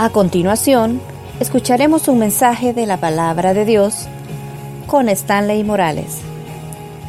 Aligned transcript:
A 0.00 0.10
continuación, 0.10 1.00
escucharemos 1.40 2.06
un 2.06 2.20
mensaje 2.20 2.72
de 2.72 2.86
la 2.86 2.98
palabra 2.98 3.52
de 3.52 3.64
Dios 3.64 4.06
con 4.86 5.08
Stanley 5.08 5.64
Morales. 5.64 6.20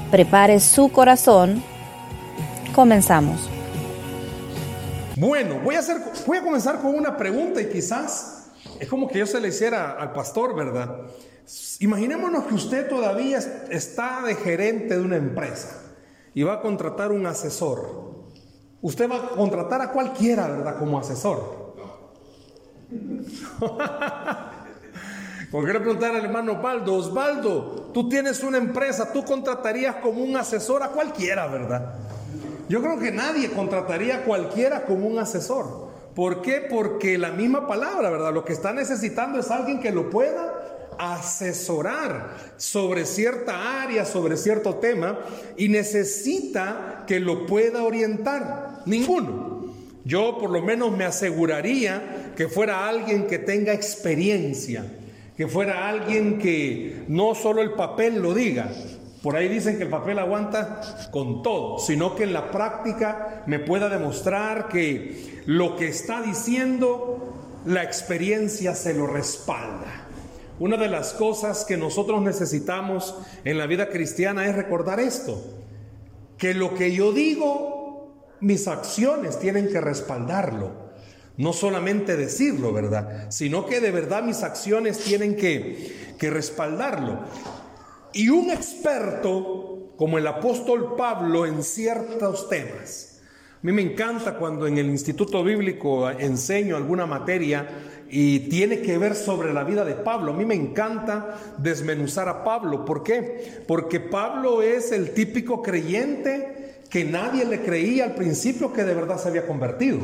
Prepare 0.09 0.59
su 0.59 0.91
corazón. 0.91 1.61
Comenzamos. 2.73 3.47
Bueno, 5.17 5.59
voy 5.63 5.75
a, 5.75 5.79
hacer, 5.79 5.97
voy 6.25 6.39
a 6.39 6.41
comenzar 6.41 6.81
con 6.81 6.95
una 6.95 7.15
pregunta 7.15 7.61
y 7.61 7.69
quizás 7.69 8.49
es 8.79 8.89
como 8.89 9.07
que 9.07 9.19
yo 9.19 9.27
se 9.27 9.39
le 9.39 9.49
hiciera 9.49 9.91
al 9.91 10.11
pastor, 10.11 10.55
¿verdad? 10.55 11.01
Imaginémonos 11.81 12.45
que 12.45 12.55
usted 12.55 12.89
todavía 12.89 13.37
está 13.69 14.23
de 14.23 14.33
gerente 14.33 14.95
de 14.97 15.01
una 15.03 15.17
empresa 15.17 15.79
y 16.33 16.41
va 16.41 16.53
a 16.53 16.59
contratar 16.59 17.11
un 17.11 17.27
asesor. 17.27 18.25
Usted 18.81 19.07
va 19.07 19.17
a 19.17 19.29
contratar 19.29 19.79
a 19.79 19.91
cualquiera, 19.91 20.47
¿verdad? 20.47 20.79
Como 20.79 20.97
asesor. 20.97 21.68
Le 25.51 25.79
preguntar 25.79 26.15
al 26.15 26.25
hermano 26.25 26.53
Osvaldo, 26.53 26.95
Osvaldo, 26.95 27.91
tú 27.93 28.07
tienes 28.07 28.43
una 28.43 28.57
empresa, 28.57 29.11
tú 29.11 29.23
contratarías 29.23 29.95
como 29.95 30.23
un 30.23 30.35
asesor 30.37 30.83
a 30.83 30.89
cualquiera, 30.89 31.47
¿verdad? 31.47 31.95
Yo 32.67 32.81
creo 32.81 32.99
que 32.99 33.11
nadie 33.11 33.49
contrataría 33.51 34.17
a 34.17 34.23
cualquiera 34.23 34.85
como 34.85 35.07
un 35.07 35.17
asesor. 35.17 35.89
¿Por 36.13 36.41
qué? 36.41 36.67
Porque 36.69 37.17
la 37.17 37.31
misma 37.31 37.67
palabra, 37.67 38.09
¿verdad? 38.11 38.33
Lo 38.33 38.45
que 38.45 38.53
está 38.53 38.73
necesitando 38.73 39.39
es 39.39 39.49
alguien 39.49 39.79
que 39.79 39.91
lo 39.91 40.09
pueda 40.09 40.53
asesorar 40.99 42.35
sobre 42.57 43.05
cierta 43.05 43.81
área, 43.81 44.05
sobre 44.05 44.37
cierto 44.37 44.75
tema, 44.75 45.17
y 45.57 45.69
necesita 45.69 47.05
que 47.07 47.19
lo 47.19 47.47
pueda 47.47 47.83
orientar. 47.83 48.81
Ninguno. 48.85 49.59
Yo 50.05 50.37
por 50.37 50.49
lo 50.49 50.61
menos 50.61 50.95
me 50.95 51.05
aseguraría 51.05 52.28
que 52.39 52.47
fuera 52.47 52.87
alguien 52.87 53.27
que 53.27 53.37
tenga 53.37 53.73
experiencia, 53.73 54.85
que 55.35 55.45
fuera 55.45 55.89
alguien 55.89 56.39
que 56.39 57.03
no 57.09 57.35
solo 57.35 57.61
el 57.61 57.71
papel 57.71 58.21
lo 58.21 58.33
diga, 58.33 58.71
por 59.21 59.35
ahí 59.35 59.49
dicen 59.49 59.75
que 59.75 59.83
el 59.83 59.89
papel 59.89 60.19
aguanta 60.19 61.09
con 61.11 61.43
todo, 61.43 61.79
sino 61.79 62.15
que 62.15 62.23
en 62.23 62.31
la 62.31 62.49
práctica 62.49 63.43
me 63.45 63.59
pueda 63.59 63.89
demostrar 63.89 64.69
que 64.69 65.41
lo 65.47 65.75
que 65.75 65.89
está 65.89 66.21
diciendo, 66.21 67.33
la 67.65 67.83
experiencia 67.83 68.73
se 68.73 68.93
lo 68.93 69.05
respalda. 69.05 70.07
Una 70.59 70.77
de 70.77 70.87
las 70.87 71.11
cosas 71.11 71.65
que 71.65 71.75
nosotros 71.75 72.21
necesitamos 72.21 73.17
en 73.43 73.57
la 73.57 73.67
vida 73.67 73.89
cristiana 73.89 74.47
es 74.47 74.55
recordar 74.55 75.01
esto, 75.01 75.43
que 76.37 76.53
lo 76.53 76.73
que 76.73 76.93
yo 76.93 77.11
digo 77.11 78.13
mis 78.39 78.69
acciones 78.69 79.37
tienen 79.39 79.67
que 79.67 79.81
respaldarlo. 79.81 80.88
No 81.39 81.53
solamente 81.53 82.17
decirlo, 82.17 82.73
¿verdad? 82.73 83.31
Sino 83.31 83.65
que 83.65 83.79
de 83.79 83.91
verdad 83.91 84.23
mis 84.23 84.43
acciones 84.43 84.99
tienen 84.99 85.37
que, 85.37 86.13
que 86.17 86.29
respaldarlo. 86.29 87.19
Y 88.11 88.27
un 88.27 88.51
experto 88.51 89.93
como 89.95 90.17
el 90.17 90.27
apóstol 90.27 90.95
Pablo 90.97 91.45
en 91.45 91.63
ciertos 91.63 92.49
temas. 92.49 93.21
A 93.53 93.59
mí 93.61 93.71
me 93.71 93.81
encanta 93.81 94.37
cuando 94.37 94.67
en 94.67 94.79
el 94.79 94.87
Instituto 94.87 95.41
Bíblico 95.41 96.09
enseño 96.09 96.75
alguna 96.75 97.05
materia 97.05 97.69
y 98.09 98.49
tiene 98.49 98.81
que 98.81 98.97
ver 98.97 99.15
sobre 99.15 99.53
la 99.53 99.63
vida 99.63 99.85
de 99.85 99.93
Pablo. 99.93 100.33
A 100.33 100.35
mí 100.35 100.43
me 100.43 100.55
encanta 100.55 101.39
desmenuzar 101.57 102.27
a 102.27 102.43
Pablo. 102.43 102.83
¿Por 102.83 103.01
qué? 103.01 103.63
Porque 103.65 104.01
Pablo 104.01 104.61
es 104.61 104.91
el 104.91 105.13
típico 105.13 105.61
creyente 105.61 106.81
que 106.89 107.05
nadie 107.05 107.45
le 107.45 107.61
creía 107.61 108.03
al 108.03 108.15
principio 108.15 108.73
que 108.73 108.83
de 108.83 108.93
verdad 108.93 109.17
se 109.17 109.29
había 109.29 109.47
convertido. 109.47 109.99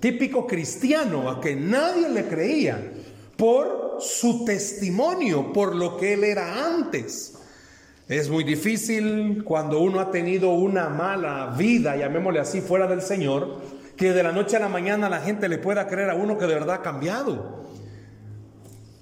Típico 0.00 0.46
cristiano 0.46 1.28
a 1.28 1.40
que 1.40 1.56
nadie 1.56 2.08
le 2.08 2.26
creía 2.26 2.92
por 3.36 3.98
su 4.00 4.44
testimonio, 4.44 5.52
por 5.52 5.74
lo 5.74 5.96
que 5.96 6.14
él 6.14 6.24
era 6.24 6.66
antes. 6.66 7.34
Es 8.08 8.30
muy 8.30 8.44
difícil 8.44 9.42
cuando 9.44 9.80
uno 9.80 10.00
ha 10.00 10.10
tenido 10.10 10.50
una 10.50 10.88
mala 10.88 11.54
vida, 11.58 11.96
llamémosle 11.96 12.40
así, 12.40 12.60
fuera 12.60 12.86
del 12.86 13.02
Señor, 13.02 13.60
que 13.96 14.12
de 14.12 14.22
la 14.22 14.32
noche 14.32 14.56
a 14.56 14.60
la 14.60 14.68
mañana 14.68 15.08
la 15.08 15.20
gente 15.20 15.48
le 15.48 15.58
pueda 15.58 15.86
creer 15.88 16.10
a 16.10 16.14
uno 16.14 16.38
que 16.38 16.46
de 16.46 16.54
verdad 16.54 16.76
ha 16.76 16.82
cambiado. 16.82 17.66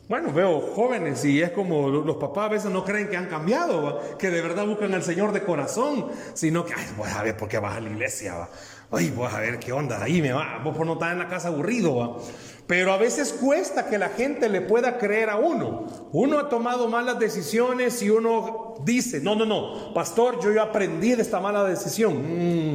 Bueno, 0.08 0.32
veo 0.32 0.60
jóvenes 0.60 1.24
y 1.24 1.42
es 1.42 1.50
como 1.50 1.88
los 1.88 2.16
papás 2.16 2.46
a 2.46 2.48
veces 2.48 2.70
no 2.70 2.84
creen 2.84 3.08
que 3.08 3.16
han 3.16 3.26
cambiado, 3.26 4.00
que 4.18 4.30
de 4.30 4.40
verdad 4.40 4.64
buscan 4.64 4.94
al 4.94 5.02
Señor 5.02 5.32
de 5.32 5.42
corazón, 5.42 6.06
sino 6.32 6.64
que, 6.64 6.74
ay, 6.74 6.86
voy 6.96 7.08
a 7.10 7.22
ver 7.22 7.36
por 7.36 7.48
qué 7.48 7.58
vas 7.58 7.76
a 7.76 7.80
la 7.80 7.90
iglesia. 7.90 8.48
Ay, 8.90 9.10
voy 9.10 9.28
a 9.30 9.40
ver 9.40 9.58
qué 9.58 9.72
onda, 9.72 10.02
ahí 10.02 10.22
me 10.22 10.32
va, 10.32 10.60
vos 10.62 10.76
por 10.76 10.86
no 10.86 10.94
estar 10.94 11.12
en 11.12 11.18
la 11.18 11.28
casa 11.28 11.48
aburrido. 11.48 12.22
Pero 12.66 12.92
a 12.92 12.96
veces 12.96 13.32
cuesta 13.32 13.88
que 13.88 13.96
la 13.96 14.08
gente 14.08 14.48
le 14.48 14.60
pueda 14.60 14.98
creer 14.98 15.30
a 15.30 15.36
uno. 15.36 15.86
Uno 16.12 16.38
ha 16.38 16.48
tomado 16.48 16.88
malas 16.88 17.18
decisiones 17.18 18.02
y 18.02 18.10
uno 18.10 18.74
dice, 18.84 19.20
no, 19.20 19.36
no, 19.36 19.46
no, 19.46 19.94
pastor, 19.94 20.40
yo 20.42 20.52
ya 20.52 20.62
aprendí 20.62 21.14
de 21.14 21.22
esta 21.22 21.38
mala 21.38 21.62
decisión, 21.64 22.14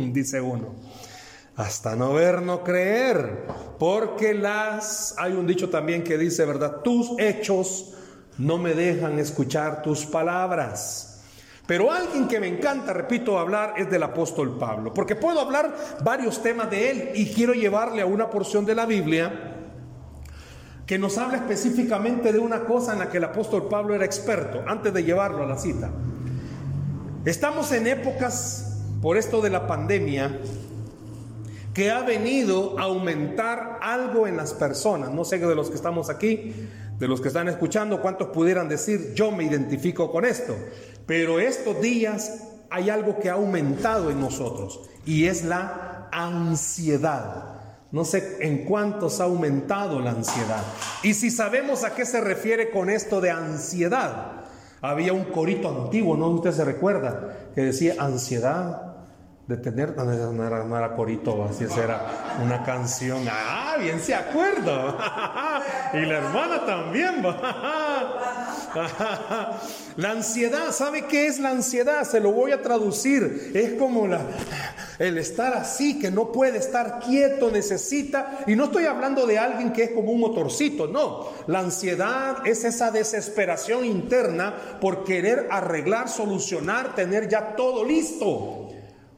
mm, 0.08 0.14
dice 0.14 0.40
uno 0.40 0.76
hasta 1.56 1.96
no 1.96 2.14
ver, 2.14 2.42
no 2.42 2.64
creer, 2.64 3.46
porque 3.78 4.34
las, 4.34 5.16
hay 5.18 5.34
un 5.34 5.46
dicho 5.46 5.70
también 5.70 6.04
que 6.04 6.18
dice, 6.18 6.46
¿verdad? 6.46 6.78
Tus 6.78 7.12
hechos 7.20 7.94
no 8.38 8.58
me 8.58 8.74
dejan 8.74 9.20
escuchar 9.20 9.82
tus 9.82 10.06
palabras. 10.06 11.11
Pero 11.72 11.90
alguien 11.90 12.28
que 12.28 12.38
me 12.38 12.50
encanta, 12.50 12.92
repito, 12.92 13.40
hablar 13.40 13.76
es 13.78 13.90
del 13.90 14.04
apóstol 14.04 14.58
Pablo, 14.60 14.94
porque 14.94 15.16
puedo 15.16 15.40
hablar 15.40 15.74
varios 16.04 16.44
temas 16.44 16.70
de 16.70 16.92
él 16.92 17.12
y 17.16 17.28
quiero 17.28 17.54
llevarle 17.54 18.02
a 18.02 18.06
una 18.06 18.30
porción 18.30 18.66
de 18.66 18.76
la 18.76 18.86
Biblia 18.86 19.56
que 20.86 20.98
nos 20.98 21.18
habla 21.18 21.38
específicamente 21.38 22.34
de 22.34 22.40
una 22.40 22.66
cosa 22.66 22.92
en 22.92 23.00
la 23.00 23.10
que 23.10 23.20
el 23.20 23.24
apóstol 23.24 23.70
Pablo 23.70 23.96
era 23.96 24.04
experto, 24.04 24.62
antes 24.68 24.94
de 24.94 25.06
llevarlo 25.06 25.44
a 25.44 25.46
la 25.46 25.58
cita. 25.58 25.90
Estamos 27.24 27.72
en 27.72 27.88
épocas, 27.88 28.82
por 29.02 29.16
esto 29.16 29.40
de 29.40 29.52
la 29.52 29.66
pandemia, 29.66 30.42
que 31.74 31.90
ha 31.90 32.02
venido 32.02 32.78
a 32.80 32.84
aumentar 32.84 33.80
algo 33.82 34.28
en 34.28 34.36
las 34.36 34.54
personas. 34.54 35.10
No 35.12 35.24
sé 35.24 35.40
de 35.40 35.56
los 35.56 35.70
que 35.70 35.76
estamos 35.78 36.10
aquí, 36.10 36.54
de 37.00 37.08
los 37.08 37.22
que 37.22 37.30
están 37.30 37.48
escuchando, 37.48 38.02
cuántos 38.02 38.28
pudieran 38.28 38.68
decir, 38.68 39.14
yo 39.16 39.32
me 39.32 39.46
identifico 39.46 40.12
con 40.12 40.26
esto. 40.26 40.54
Pero 41.06 41.40
estos 41.40 41.82
días 41.82 42.44
hay 42.70 42.90
algo 42.90 43.20
que 43.20 43.30
ha 43.30 43.34
aumentado 43.34 44.10
en 44.10 44.20
nosotros 44.20 44.82
y 45.06 45.26
es 45.26 45.44
la 45.44 46.08
ansiedad. 46.12 47.62
No 47.92 48.06
sé 48.06 48.38
en 48.40 48.64
cuántos 48.66 49.20
ha 49.20 49.26
aumentado 49.26 50.00
la 50.00 50.12
ansiedad. 50.12 50.64
Y 51.04 51.14
si 51.14 51.30
sabemos 51.30 51.84
a 51.84 51.94
qué 51.94 52.06
se 52.06 52.22
refiere 52.22 52.70
con 52.70 52.90
esto 52.90 53.20
de 53.20 53.32
ansiedad, 53.32 54.44
había 54.82 55.12
un 55.12 55.26
corito 55.26 55.68
antiguo, 55.68 56.16
¿no? 56.16 56.30
Usted 56.30 56.52
se 56.52 56.64
recuerda, 56.64 57.52
que 57.54 57.62
decía 57.62 57.96
ansiedad, 58.00 58.92
de 59.48 59.58
tener, 59.58 59.98
no, 59.98 60.46
era, 60.46 60.64
no 60.64 60.78
era 60.78 60.96
corito, 60.96 61.44
así 61.44 61.66
era 61.78 62.38
una 62.42 62.64
canción, 62.64 63.20
ah, 63.30 63.76
bien 63.80 64.00
se 64.00 64.16
acuerda, 64.16 65.62
y 65.94 66.06
la 66.06 66.20
hermana 66.20 66.66
también, 66.66 67.22
la 69.98 70.12
ansiedad, 70.12 70.72
¿sabe 70.72 71.06
qué 71.06 71.28
es 71.28 71.40
la 71.40 71.50
ansiedad? 71.50 72.04
Se 72.04 72.20
lo 72.20 72.32
voy 72.32 72.52
a 72.52 72.62
traducir, 72.62 73.52
es 73.54 73.74
como 73.74 74.08
la, 74.08 74.22
el 75.00 75.18
estar 75.18 75.54
así, 75.54 76.00
que 76.00 76.12
no 76.12 76.32
puede 76.32 76.58
estar 76.58 77.00
quieto, 77.00 77.52
necesita, 77.52 78.40
y 78.48 78.56
no 78.56 78.66
estoy 78.66 78.86
hablando 78.86 79.26
de 79.26 79.40
alguien 79.40 79.74
que 79.74 79.84
es 79.84 79.92
como 79.92 80.12
un 80.12 80.20
motorcito, 80.20 80.88
no, 80.88 81.28
la 81.48 81.60
ansiedad 81.60 82.46
es 82.46 82.64
esa 82.64 82.92
desesperación 82.92 83.86
interna 83.86 84.80
por 84.80 85.04
querer 85.04 85.48
arreglar, 85.50 86.10
solucionar, 86.10 86.96
tener 86.96 87.28
ya 87.28 87.56
todo 87.56 87.84
listo 87.84 88.70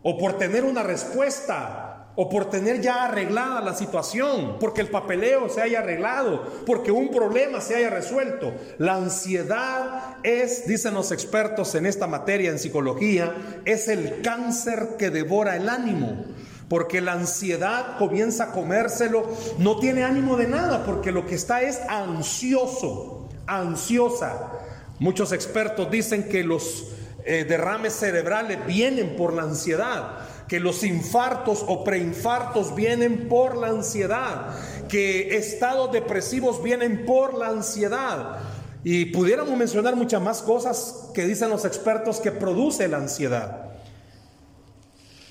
o 0.03 0.17
por 0.17 0.37
tener 0.37 0.63
una 0.63 0.83
respuesta, 0.83 1.82
o 2.15 2.29
por 2.29 2.49
tener 2.49 2.81
ya 2.81 3.05
arreglada 3.05 3.61
la 3.61 3.73
situación, 3.73 4.57
porque 4.59 4.81
el 4.81 4.89
papeleo 4.89 5.49
se 5.49 5.61
haya 5.61 5.79
arreglado, 5.79 6.43
porque 6.65 6.91
un 6.91 7.09
problema 7.09 7.59
se 7.59 7.75
haya 7.75 7.89
resuelto. 7.89 8.53
La 8.77 8.95
ansiedad 8.95 10.17
es, 10.21 10.67
dicen 10.67 10.93
los 10.93 11.11
expertos 11.11 11.73
en 11.75 11.85
esta 11.85 12.05
materia 12.05 12.51
en 12.51 12.59
psicología, 12.59 13.33
es 13.65 13.87
el 13.87 14.21
cáncer 14.21 14.89
que 14.99 15.09
devora 15.09 15.55
el 15.55 15.69
ánimo. 15.69 16.25
Porque 16.69 17.01
la 17.01 17.13
ansiedad 17.13 17.97
comienza 17.97 18.45
a 18.45 18.51
comérselo, 18.51 19.27
no 19.57 19.79
tiene 19.79 20.03
ánimo 20.03 20.37
de 20.37 20.47
nada, 20.47 20.85
porque 20.85 21.11
lo 21.11 21.25
que 21.25 21.35
está 21.35 21.61
es 21.61 21.79
ansioso, 21.89 23.27
ansiosa. 23.47 24.51
Muchos 24.99 25.33
expertos 25.33 25.91
dicen 25.91 26.29
que 26.29 26.43
los 26.43 26.93
eh, 27.25 27.45
derrames 27.47 27.93
cerebrales 27.93 28.65
vienen 28.65 29.15
por 29.15 29.33
la 29.33 29.43
ansiedad, 29.43 30.22
que 30.53 30.59
los 30.59 30.83
infartos 30.83 31.65
o 31.67 31.83
preinfartos 31.83 32.75
vienen 32.75 33.27
por 33.27 33.57
la 33.57 33.69
ansiedad, 33.69 34.55
que 34.87 35.35
estados 35.35 35.91
depresivos 35.91 36.61
vienen 36.61 37.07
por 37.07 37.33
la 37.33 37.47
ansiedad. 37.47 38.37
Y 38.83 39.05
pudiéramos 39.05 39.57
mencionar 39.57 39.95
muchas 39.95 40.21
más 40.21 40.43
cosas 40.43 41.09
que 41.15 41.25
dicen 41.25 41.49
los 41.49 41.65
expertos 41.65 42.19
que 42.19 42.31
produce 42.31 42.87
la 42.87 42.97
ansiedad. 42.97 43.71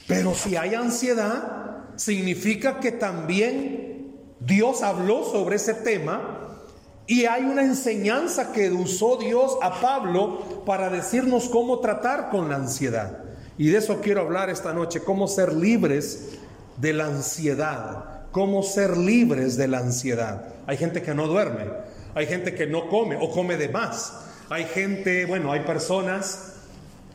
Pero 0.08 0.34
si 0.34 0.56
hay 0.56 0.74
ansiedad, 0.74 1.84
significa 1.94 2.80
que 2.80 2.90
también 2.90 4.16
Dios 4.40 4.82
habló 4.82 5.22
sobre 5.22 5.54
ese 5.54 5.74
tema 5.74 6.58
y 7.06 7.26
hay 7.26 7.44
una 7.44 7.62
enseñanza 7.62 8.50
que 8.50 8.72
usó 8.72 9.18
Dios 9.18 9.56
a 9.62 9.80
Pablo 9.80 10.64
para 10.66 10.90
decirnos 10.90 11.48
cómo 11.48 11.78
tratar 11.78 12.28
con 12.28 12.48
la 12.48 12.56
ansiedad. 12.56 13.21
Y 13.62 13.68
de 13.70 13.78
eso 13.78 14.00
quiero 14.00 14.22
hablar 14.22 14.50
esta 14.50 14.72
noche, 14.72 15.04
cómo 15.04 15.28
ser 15.28 15.52
libres 15.52 16.30
de 16.78 16.92
la 16.92 17.06
ansiedad, 17.06 18.22
cómo 18.32 18.64
ser 18.64 18.96
libres 18.96 19.56
de 19.56 19.68
la 19.68 19.78
ansiedad. 19.78 20.46
Hay 20.66 20.76
gente 20.76 21.00
que 21.00 21.14
no 21.14 21.28
duerme, 21.28 21.66
hay 22.12 22.26
gente 22.26 22.56
que 22.56 22.66
no 22.66 22.88
come 22.88 23.16
o 23.20 23.30
come 23.30 23.56
de 23.56 23.68
más. 23.68 24.14
Hay 24.50 24.64
gente, 24.64 25.26
bueno, 25.26 25.52
hay 25.52 25.60
personas 25.60 26.48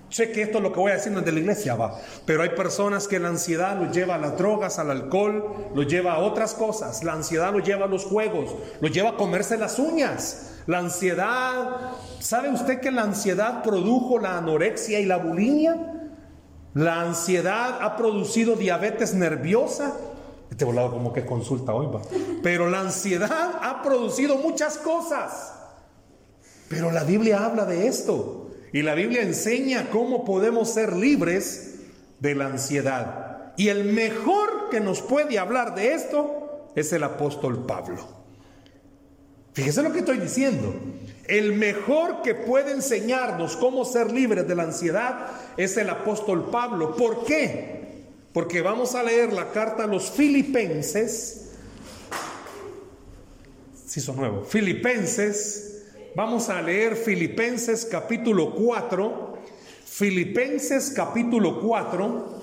Sé 0.09 0.31
que 0.31 0.41
esto 0.41 0.59
es 0.59 0.63
lo 0.63 0.71
que 0.71 0.79
voy 0.79 0.91
a 0.91 0.95
decir 0.95 1.11
no 1.11 1.19
es 1.19 1.25
de 1.25 1.33
la 1.33 1.39
iglesia, 1.39 1.75
va. 1.75 1.99
Pero 2.25 2.41
hay 2.41 2.51
personas 2.51 3.09
que 3.09 3.19
la 3.19 3.27
ansiedad 3.27 3.77
los 3.77 3.93
lleva 3.93 4.15
a 4.15 4.17
las 4.17 4.37
drogas, 4.37 4.79
al 4.79 4.89
alcohol, 4.89 5.69
los 5.75 5.85
lleva 5.85 6.13
a 6.13 6.19
otras 6.19 6.53
cosas. 6.53 7.03
La 7.03 7.11
ansiedad 7.11 7.51
los 7.51 7.67
lleva 7.67 7.87
a 7.87 7.89
los 7.89 8.05
juegos, 8.05 8.55
los 8.79 8.89
lleva 8.89 9.09
a 9.09 9.17
comerse 9.17 9.57
las 9.57 9.79
uñas. 9.79 10.53
La 10.65 10.79
ansiedad, 10.79 11.91
¿sabe 12.21 12.47
usted 12.47 12.79
que 12.79 12.89
la 12.89 13.01
ansiedad 13.01 13.63
produjo 13.63 14.17
la 14.17 14.37
anorexia 14.37 15.01
y 15.01 15.05
la 15.05 15.17
bulimia? 15.17 15.96
La 16.77 17.01
ansiedad 17.01 17.79
ha 17.81 17.97
producido 17.97 18.55
diabetes 18.55 19.15
nerviosa. 19.15 19.97
Este 20.51 20.63
volado 20.63 20.91
como 20.91 21.11
que 21.11 21.25
consulta 21.25 21.73
hoy, 21.73 21.87
va. 21.87 22.03
Pero 22.43 22.69
la 22.69 22.81
ansiedad 22.81 23.59
ha 23.63 23.81
producido 23.81 24.37
muchas 24.37 24.77
cosas. 24.77 25.55
Pero 26.69 26.91
la 26.91 27.03
Biblia 27.03 27.43
habla 27.43 27.65
de 27.65 27.87
esto. 27.87 28.51
Y 28.71 28.83
la 28.83 28.93
Biblia 28.93 29.23
enseña 29.23 29.89
cómo 29.89 30.23
podemos 30.23 30.69
ser 30.69 30.95
libres 30.95 31.79
de 32.19 32.35
la 32.35 32.45
ansiedad. 32.45 33.53
Y 33.57 33.69
el 33.69 33.85
mejor 33.85 34.69
que 34.69 34.79
nos 34.79 35.01
puede 35.01 35.39
hablar 35.39 35.73
de 35.73 35.95
esto 35.95 36.69
es 36.75 36.93
el 36.93 37.03
apóstol 37.03 37.65
Pablo. 37.65 38.16
Fíjese 39.57 39.81
lo 39.81 39.91
que 39.91 39.99
estoy 39.99 40.19
diciendo. 40.19 40.71
El 41.25 41.53
mejor 41.53 42.21
que 42.21 42.35
puede 42.35 42.73
enseñarnos 42.73 43.57
cómo 43.57 43.85
ser 43.85 44.11
libres 44.11 44.47
de 44.47 44.53
la 44.53 44.61
ansiedad 44.61 45.31
es 45.57 45.75
el 45.77 45.89
apóstol 45.89 46.51
Pablo. 46.51 46.95
¿Por 46.95 47.25
qué? 47.25 48.03
Porque 48.33 48.61
vamos 48.61 48.93
a 48.93 49.01
leer 49.01 49.33
la 49.33 49.51
carta 49.51 49.85
a 49.85 49.87
los 49.87 50.11
filipenses. 50.11 51.53
Si 53.87 53.99
son 53.99 54.17
nuevos. 54.17 54.47
Filipenses 54.47 55.67
Vamos 56.13 56.49
a 56.49 56.61
leer 56.61 56.95
Filipenses 56.95 57.83
capítulo 57.85 58.53
4. 58.53 59.37
Filipenses 59.85 60.91
capítulo 60.95 61.59
4. 61.61 62.41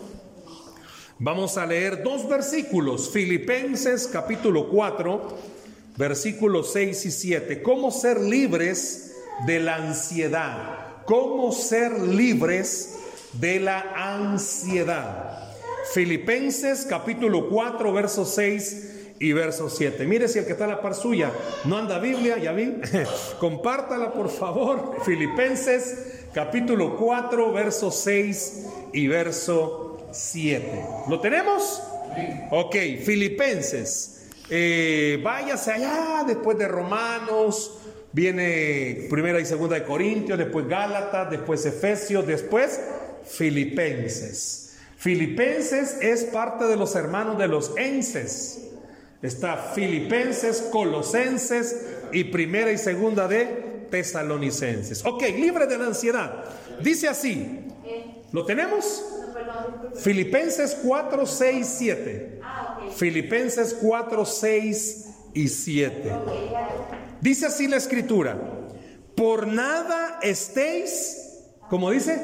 Vamos 1.20 1.56
a 1.58 1.64
leer 1.64 2.02
dos 2.02 2.28
versículos. 2.28 3.10
Filipenses 3.10 4.06
capítulo 4.06 4.68
4, 4.68 5.53
versículos 5.96 6.72
6 6.72 7.06
y 7.06 7.10
7. 7.10 7.62
¿Cómo 7.62 7.90
ser 7.90 8.20
libres 8.20 9.16
de 9.46 9.60
la 9.60 9.76
ansiedad? 9.76 11.02
¿Cómo 11.06 11.52
ser 11.52 11.98
libres 12.00 12.98
de 13.34 13.60
la 13.60 13.80
ansiedad? 13.96 15.50
Filipenses 15.92 16.86
capítulo 16.88 17.48
4, 17.48 17.92
versos 17.92 18.34
6 18.34 18.90
y 19.20 19.32
verso 19.32 19.68
7. 19.68 20.06
Mire 20.06 20.28
si 20.28 20.38
el 20.38 20.46
que 20.46 20.52
está 20.52 20.64
a 20.64 20.68
la 20.68 20.80
par 20.80 20.94
suya 20.94 21.30
no 21.64 21.76
anda 21.76 21.98
Biblia, 21.98 22.38
ya 22.38 22.52
vi. 22.52 22.74
Compártala 23.38 24.12
por 24.12 24.30
favor. 24.30 24.96
Filipenses 25.04 26.24
capítulo 26.32 26.96
4, 26.96 27.52
verso 27.52 27.90
6 27.90 28.66
y 28.92 29.06
verso 29.06 30.08
7. 30.10 30.86
¿Lo 31.08 31.20
tenemos? 31.20 31.82
Ok, 32.50 32.74
Filipenses. 33.04 34.13
Eh, 34.50 35.20
váyase 35.22 35.72
allá 35.72 36.24
después 36.26 36.58
de 36.58 36.68
Romanos. 36.68 37.78
Viene 38.12 39.06
primera 39.10 39.40
y 39.40 39.44
segunda 39.44 39.74
de 39.74 39.84
Corintios, 39.84 40.38
después 40.38 40.68
Gálatas, 40.68 41.30
después 41.30 41.66
Efesios, 41.66 42.24
después 42.26 42.80
Filipenses. 43.24 44.76
Filipenses 44.96 45.98
es 46.00 46.24
parte 46.24 46.64
de 46.64 46.76
los 46.76 46.94
hermanos 46.94 47.38
de 47.38 47.48
los 47.48 47.72
enses. 47.76 48.70
Está 49.20 49.56
Filipenses, 49.74 50.62
Colosenses 50.70 51.86
y 52.12 52.24
primera 52.24 52.70
y 52.70 52.78
segunda 52.78 53.26
de 53.26 53.86
Tesalonicenses. 53.90 55.04
Ok, 55.04 55.22
libre 55.36 55.66
de 55.66 55.78
la 55.78 55.86
ansiedad. 55.86 56.44
Dice 56.80 57.08
así. 57.08 57.60
¿Lo 58.32 58.44
tenemos? 58.44 59.13
Filipenses 59.96 60.76
4, 60.82 61.26
6, 61.26 61.74
7. 61.78 62.40
Filipenses 62.94 63.74
4, 63.80 64.24
6 64.24 65.06
y 65.34 65.48
7. 65.48 66.12
Dice 67.20 67.46
así 67.46 67.68
la 67.68 67.76
escritura. 67.76 68.36
Por 69.16 69.46
nada 69.46 70.18
estéis, 70.22 71.40
como 71.70 71.90
dice, 71.90 72.20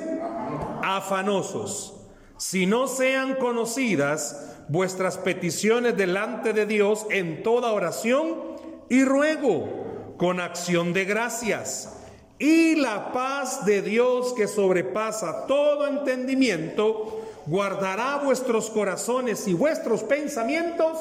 afanosos, 0.83 1.95
si 2.37 2.67
no 2.67 2.89
sean 2.89 3.37
conocidas 3.37 4.57
vuestras 4.69 5.19
peticiones 5.19 5.97
delante 5.97 6.53
de 6.53 6.67
Dios 6.67 7.07
en 7.11 7.43
toda 7.43 7.73
oración 7.73 8.57
y 8.89 9.05
ruego 9.05 10.15
con 10.17 10.41
acción 10.41 10.93
de 10.93 11.05
gracias. 11.05 12.00
Y 12.41 12.77
la 12.77 13.13
paz 13.13 13.67
de 13.67 13.83
Dios 13.83 14.33
que 14.33 14.49
sobrepasa 14.49 15.47
todo 15.47 15.87
entendimiento, 15.87 17.21
guardará 17.45 18.17
vuestros 18.25 18.71
corazones 18.71 19.47
y 19.47 19.53
vuestros 19.53 20.03
pensamientos 20.05 20.99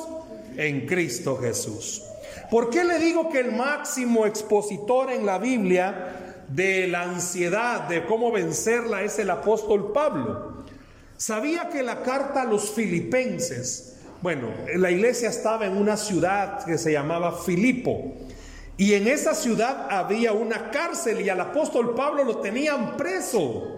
en 0.57 0.86
Cristo 0.86 1.38
Jesús. 1.38 2.03
¿Por 2.51 2.69
qué 2.69 2.83
le 2.83 3.00
digo 3.00 3.30
que 3.30 3.39
el 3.39 3.53
máximo 3.53 4.25
expositor 4.25 5.12
en 5.12 5.25
la 5.25 5.38
Biblia 5.38 6.44
de 6.50 6.88
la 6.88 7.03
ansiedad, 7.03 7.88
de 7.88 8.06
cómo 8.06 8.33
vencerla, 8.33 9.03
es 9.03 9.18
el 9.18 9.30
apóstol 9.30 9.94
Pablo? 9.94 10.65
Sabía 11.15 11.69
que 11.69 11.83
la 11.83 12.01
carta 12.01 12.42
a 12.42 12.45
los 12.45 12.71
filipenses, 12.71 13.95
bueno, 14.21 14.50
la 14.75 14.92
iglesia 14.92 15.30
estaba 15.30 15.65
en 15.65 15.77
una 15.77 15.95
ciudad 15.95 16.65
que 16.65 16.77
se 16.77 16.92
llamaba 16.92 17.31
Filipo. 17.31 18.13
Y 18.80 18.96
en 18.96 19.08
esa 19.08 19.36
ciudad 19.36 19.88
había 19.92 20.31
una 20.31 20.72
cárcel 20.72 21.22
y 21.22 21.30
al 21.30 21.40
apóstol 21.40 21.94
Pablo 21.94 22.24
lo 22.24 22.38
tenían 22.38 22.98
preso. 22.98 23.76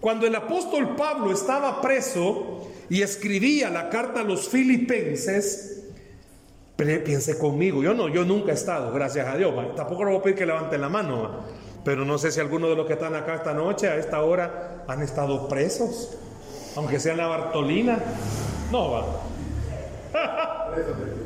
Cuando 0.00 0.26
el 0.26 0.34
apóstol 0.34 0.96
Pablo 0.96 1.32
estaba 1.32 1.80
preso 1.80 2.68
y 2.90 3.00
escribía 3.00 3.70
la 3.70 3.88
carta 3.88 4.20
a 4.20 4.24
los 4.24 4.48
filipenses, 4.48 5.84
piense 6.76 7.38
conmigo, 7.38 7.82
yo 7.82 7.94
no, 7.94 8.08
yo 8.08 8.24
nunca 8.24 8.50
he 8.50 8.54
estado, 8.54 8.92
gracias 8.92 9.28
a 9.28 9.36
Dios, 9.36 9.54
tampoco 9.76 10.04
le 10.04 10.10
voy 10.10 10.18
a 10.18 10.22
pedir 10.24 10.38
que 10.38 10.46
levanten 10.46 10.80
la 10.80 10.88
mano, 10.88 11.44
pero 11.84 12.04
no 12.04 12.18
sé 12.18 12.32
si 12.32 12.40
alguno 12.40 12.68
de 12.68 12.74
los 12.74 12.86
que 12.86 12.94
están 12.94 13.14
acá 13.14 13.36
esta 13.36 13.54
noche, 13.54 13.88
a 13.88 13.96
esta 13.96 14.22
hora, 14.22 14.84
han 14.88 15.00
estado 15.02 15.46
presos 15.46 16.18
aunque 16.76 16.98
sea 16.98 17.14
la 17.14 17.26
Bartolina, 17.26 17.98
no 18.70 18.90
va. 18.90 19.06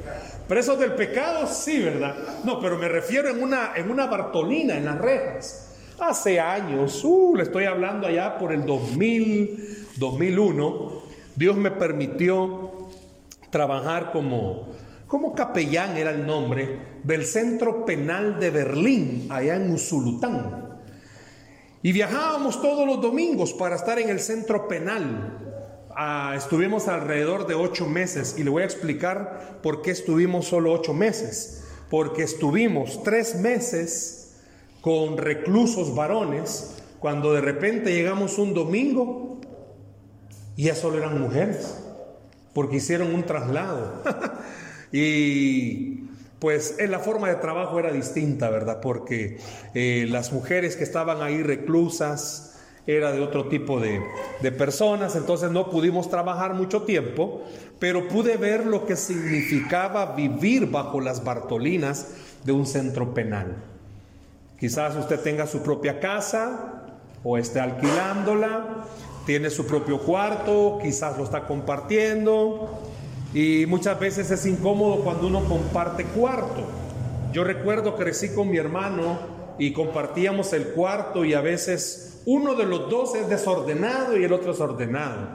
Presos 0.49 0.79
del 0.79 0.93
pecado, 0.93 1.47
sí, 1.49 1.83
¿verdad? 1.83 2.15
No, 2.45 2.61
pero 2.61 2.79
me 2.79 2.89
refiero 2.89 3.29
en 3.29 3.43
una, 3.43 3.73
en 3.75 3.91
una 3.91 4.07
Bartolina, 4.07 4.77
en 4.77 4.85
las 4.85 4.99
rejas. 4.99 5.73
Hace 5.99 6.39
años, 6.39 7.03
uh, 7.05 7.35
le 7.37 7.43
estoy 7.43 7.65
hablando 7.65 8.07
allá 8.07 8.39
por 8.39 8.53
el 8.53 8.65
2000, 8.65 9.87
2001, 9.97 11.03
Dios 11.35 11.57
me 11.57 11.71
permitió 11.73 12.71
trabajar 13.51 14.13
como, 14.13 14.69
como 15.09 15.35
capellán, 15.35 15.97
era 15.97 16.11
el 16.11 16.25
nombre, 16.25 16.79
del 17.03 17.25
Centro 17.25 17.85
Penal 17.85 18.39
de 18.39 18.51
Berlín, 18.51 19.27
allá 19.31 19.57
en 19.57 19.73
Usulután. 19.73 20.81
Y 21.83 21.93
viajábamos 21.93 22.61
todos 22.61 22.87
los 22.87 23.01
domingos 23.01 23.53
para 23.53 23.77
estar 23.77 23.99
en 23.99 24.11
el 24.11 24.21
centro 24.21 24.69
penal. 24.69 25.56
Ah, 25.99 26.35
estuvimos 26.37 26.89
alrededor 26.89 27.47
de 27.47 27.55
ocho 27.55 27.87
meses 27.87 28.35
y 28.37 28.45
le 28.45 28.51
voy 28.51 28.63
a 28.63 28.67
explicar 28.67 29.61
por 29.63 29.81
qué 29.81 29.93
estuvimos 29.93 30.47
solo 30.47 30.75
ocho 30.75 30.93
meses. 30.93 31.65
Porque 31.89 32.23
estuvimos 32.23 33.03
tres 33.03 33.37
meses 33.37 34.37
con 34.83 35.17
reclusos 35.17 35.95
varones 35.95 36.77
cuando 36.99 37.33
de 37.33 37.41
repente 37.41 37.95
llegamos 37.95 38.37
un 38.37 38.53
domingo 38.53 39.41
y 40.55 40.65
ya 40.65 40.75
solo 40.75 40.99
eran 40.99 41.19
mujeres 41.19 41.79
porque 42.53 42.77
hicieron 42.77 43.15
un 43.15 43.25
traslado. 43.25 44.03
y 44.93 46.03
pues 46.39 46.77
en 46.79 46.91
la 46.91 46.99
forma 46.99 47.31
de 47.31 47.37
trabajo 47.37 47.79
era 47.79 47.91
distinta, 47.91 48.51
¿verdad? 48.51 48.83
Porque 48.83 49.39
eh, 49.73 50.07
las 50.11 50.31
mujeres 50.31 50.77
que 50.77 50.85
estaban 50.85 51.23
ahí 51.23 51.43
reclusas 51.43 52.56
era 52.87 53.13
de 53.13 53.21
otro 53.21 53.49
tipo 53.49 53.81
de, 53.81 54.01
de 54.41 54.53
personas, 54.53 55.17
entonces 55.17 55.51
no 55.51 55.71
pudimos 55.71 56.09
trabajar 56.09 56.55
mucho 56.55 56.83
tiempo, 56.83 57.43
pero 57.79 58.09
pude 58.09 58.37
ver 58.37 58.67
lo 58.67 58.87
que 58.87 58.97
significaba 58.97 60.15
vivir 60.15 60.71
bajo 60.71 61.01
las 61.01 61.25
Bartolinas 61.25 62.15
de 62.45 62.53
un 62.53 62.67
centro 62.67 63.13
penal. 63.13 63.57
Quizás 64.59 64.97
usted 64.97 65.21
tenga 65.21 65.47
su 65.47 65.63
propia 65.63 66.01
casa 66.01 66.85
o 67.23 67.37
esté 67.37 67.61
alquilándola, 67.61 68.85
tiene 69.27 69.51
su 69.51 69.67
propio 69.67 69.99
cuarto, 69.99 70.79
quizás 70.81 71.19
lo 71.19 71.25
está 71.25 71.47
compartiendo 71.47 72.81
Y 73.35 73.67
muchas 73.67 73.99
veces 73.99 74.31
es 74.31 74.47
incómodo 74.47 75.03
cuando 75.03 75.27
uno 75.27 75.45
comparte 75.45 76.05
cuarto. 76.05 76.63
Yo 77.33 77.45
recuerdo 77.45 77.97
crecí 77.97 78.31
con 78.31 78.49
mi 78.49 78.57
hermano 78.57 79.36
y 79.59 79.73
compartíamos 79.73 80.53
el 80.53 80.69
cuarto 80.69 81.25
y 81.25 81.35
a 81.35 81.41
veces 81.41 82.23
uno 82.27 82.55
de 82.55 82.65
los 82.65 82.91
dos 82.91 83.15
es 83.15 83.29
desordenado 83.29 84.17
y 84.17 84.25
el 84.25 84.33
otro 84.33 84.53
es 84.53 84.61
ordenado. 84.61 85.29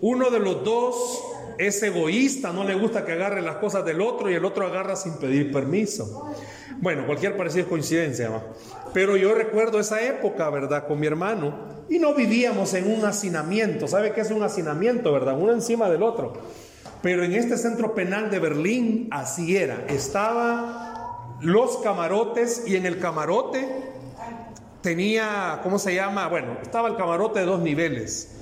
Uno 0.00 0.30
de 0.30 0.38
los 0.38 0.64
dos 0.64 1.22
es 1.58 1.82
egoísta, 1.82 2.52
no 2.52 2.62
le 2.62 2.74
gusta 2.74 3.04
que 3.04 3.12
agarre 3.12 3.42
las 3.42 3.56
cosas 3.56 3.84
del 3.84 4.00
otro 4.00 4.30
y 4.30 4.34
el 4.34 4.44
otro 4.44 4.64
agarra 4.64 4.94
sin 4.94 5.14
pedir 5.14 5.52
permiso. 5.52 6.30
Bueno, 6.80 7.04
cualquier 7.06 7.36
parecido 7.36 7.62
es 7.62 7.68
coincidencia, 7.68 8.30
pero 8.94 9.16
yo 9.16 9.34
recuerdo 9.34 9.80
esa 9.80 10.00
época, 10.02 10.48
¿verdad? 10.50 10.86
Con 10.86 11.00
mi 11.00 11.08
hermano 11.08 11.84
y 11.88 11.98
no 11.98 12.14
vivíamos 12.14 12.74
en 12.74 12.92
un 12.92 13.04
hacinamiento. 13.04 13.88
¿Sabe 13.88 14.12
qué 14.12 14.20
es 14.20 14.30
un 14.30 14.42
hacinamiento, 14.42 15.12
verdad? 15.12 15.36
Uno 15.36 15.52
encima 15.52 15.90
del 15.90 16.04
otro. 16.04 16.34
Pero 17.02 17.24
en 17.24 17.32
este 17.34 17.56
centro 17.56 17.94
penal 17.94 18.30
de 18.30 18.38
Berlín 18.38 19.08
así 19.10 19.56
era. 19.56 19.84
Estaba 19.88 20.87
los 21.40 21.78
camarotes 21.78 22.64
y 22.66 22.76
en 22.76 22.86
el 22.86 22.98
camarote 22.98 23.68
tenía, 24.82 25.60
¿cómo 25.62 25.78
se 25.78 25.94
llama? 25.94 26.28
Bueno, 26.28 26.58
estaba 26.62 26.88
el 26.88 26.96
camarote 26.96 27.40
de 27.40 27.46
dos 27.46 27.60
niveles. 27.60 28.34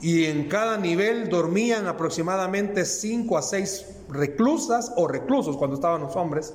Y 0.00 0.24
en 0.24 0.48
cada 0.48 0.78
nivel 0.78 1.28
dormían 1.28 1.86
aproximadamente 1.86 2.86
cinco 2.86 3.36
a 3.36 3.42
seis 3.42 3.86
reclusas 4.08 4.92
o 4.96 5.06
reclusos 5.06 5.56
cuando 5.58 5.76
estaban 5.76 6.00
los 6.00 6.16
hombres. 6.16 6.54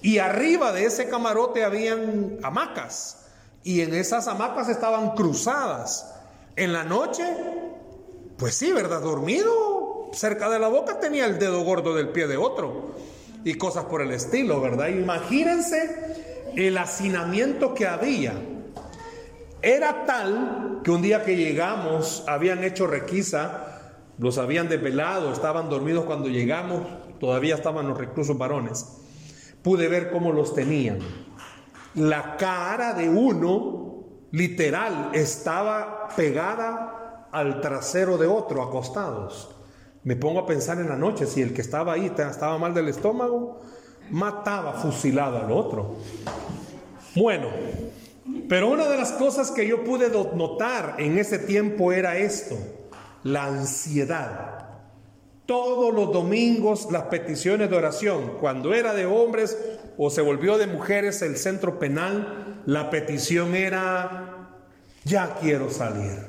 Y 0.00 0.18
arriba 0.18 0.72
de 0.72 0.86
ese 0.86 1.08
camarote 1.08 1.64
habían 1.64 2.38
hamacas. 2.42 3.26
Y 3.62 3.82
en 3.82 3.94
esas 3.94 4.28
hamacas 4.28 4.68
estaban 4.70 5.10
cruzadas. 5.10 6.14
En 6.56 6.72
la 6.72 6.84
noche, 6.84 7.24
pues 8.38 8.54
sí, 8.54 8.72
¿verdad? 8.72 9.02
Dormido 9.02 10.08
cerca 10.12 10.48
de 10.48 10.58
la 10.58 10.68
boca 10.68 10.98
tenía 10.98 11.26
el 11.26 11.38
dedo 11.38 11.62
gordo 11.64 11.94
del 11.94 12.08
pie 12.08 12.26
de 12.26 12.38
otro 12.38 12.94
y 13.48 13.54
cosas 13.54 13.86
por 13.86 14.02
el 14.02 14.10
estilo, 14.10 14.60
¿verdad? 14.60 14.88
Imagínense 14.88 16.52
el 16.54 16.76
hacinamiento 16.76 17.72
que 17.72 17.86
había. 17.86 18.34
Era 19.62 20.04
tal 20.04 20.82
que 20.84 20.90
un 20.90 21.00
día 21.00 21.24
que 21.24 21.34
llegamos 21.34 22.24
habían 22.28 22.62
hecho 22.62 22.86
requisa, 22.86 23.94
los 24.18 24.36
habían 24.36 24.68
desvelado, 24.68 25.32
estaban 25.32 25.70
dormidos 25.70 26.04
cuando 26.04 26.28
llegamos, 26.28 26.82
todavía 27.18 27.54
estaban 27.54 27.88
los 27.88 27.96
reclusos 27.96 28.36
varones. 28.36 28.84
Pude 29.62 29.88
ver 29.88 30.10
cómo 30.10 30.30
los 30.30 30.54
tenían. 30.54 30.98
La 31.94 32.36
cara 32.36 32.92
de 32.92 33.08
uno, 33.08 34.04
literal, 34.30 35.12
estaba 35.14 36.08
pegada 36.14 37.28
al 37.32 37.62
trasero 37.62 38.18
de 38.18 38.26
otro, 38.26 38.62
acostados. 38.62 39.57
Me 40.04 40.16
pongo 40.16 40.40
a 40.40 40.46
pensar 40.46 40.78
en 40.78 40.88
la 40.88 40.96
noche, 40.96 41.26
si 41.26 41.42
el 41.42 41.52
que 41.52 41.60
estaba 41.60 41.92
ahí 41.94 42.12
estaba 42.16 42.58
mal 42.58 42.72
del 42.74 42.88
estómago, 42.88 43.60
mataba 44.10 44.74
fusilado 44.74 45.38
al 45.38 45.50
otro. 45.52 45.96
Bueno, 47.14 47.48
pero 48.48 48.68
una 48.68 48.88
de 48.88 48.96
las 48.96 49.12
cosas 49.12 49.50
que 49.50 49.66
yo 49.66 49.84
pude 49.84 50.08
notar 50.08 50.96
en 50.98 51.18
ese 51.18 51.38
tiempo 51.38 51.92
era 51.92 52.16
esto, 52.16 52.56
la 53.22 53.46
ansiedad. 53.46 54.68
Todos 55.46 55.94
los 55.94 56.12
domingos 56.12 56.88
las 56.92 57.04
peticiones 57.04 57.70
de 57.70 57.76
oración, 57.76 58.34
cuando 58.40 58.74
era 58.74 58.94
de 58.94 59.06
hombres 59.06 59.56
o 59.96 60.10
se 60.10 60.20
volvió 60.20 60.58
de 60.58 60.66
mujeres 60.66 61.22
el 61.22 61.36
centro 61.36 61.78
penal, 61.78 62.62
la 62.66 62.90
petición 62.90 63.54
era, 63.54 64.50
ya 65.04 65.36
quiero 65.40 65.70
salir. 65.70 66.28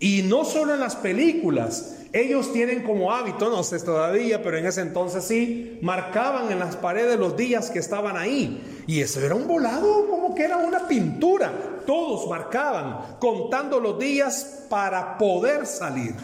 Y 0.00 0.22
no 0.22 0.44
solo 0.44 0.74
en 0.74 0.80
las 0.80 0.96
películas, 0.96 2.01
ellos 2.12 2.52
tienen 2.52 2.82
como 2.82 3.12
hábito, 3.12 3.48
no 3.48 3.62
sé 3.62 3.80
todavía, 3.80 4.42
pero 4.42 4.58
en 4.58 4.66
ese 4.66 4.82
entonces 4.82 5.24
sí, 5.24 5.78
marcaban 5.80 6.52
en 6.52 6.58
las 6.58 6.76
paredes 6.76 7.18
los 7.18 7.36
días 7.36 7.70
que 7.70 7.78
estaban 7.78 8.18
ahí. 8.18 8.84
Y 8.86 9.00
eso 9.00 9.20
era 9.20 9.34
un 9.34 9.46
volado, 9.46 10.06
como 10.08 10.34
que 10.34 10.44
era 10.44 10.58
una 10.58 10.86
pintura. 10.86 11.52
Todos 11.86 12.28
marcaban, 12.28 13.16
contando 13.18 13.80
los 13.80 13.98
días 13.98 14.66
para 14.68 15.16
poder 15.16 15.64
salir. 15.66 16.14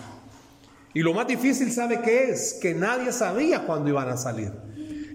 Y 0.93 1.01
lo 1.01 1.15
más 1.15 1.27
difícil, 1.27 1.73
¿sabe 1.73 2.01
qué 2.03 2.31
es? 2.31 2.59
Que 2.61 2.75
nadie 2.75 3.11
sabía 3.11 3.65
cuándo 3.65 3.89
iban 3.89 4.09
a 4.11 4.17
salir. 4.19 4.53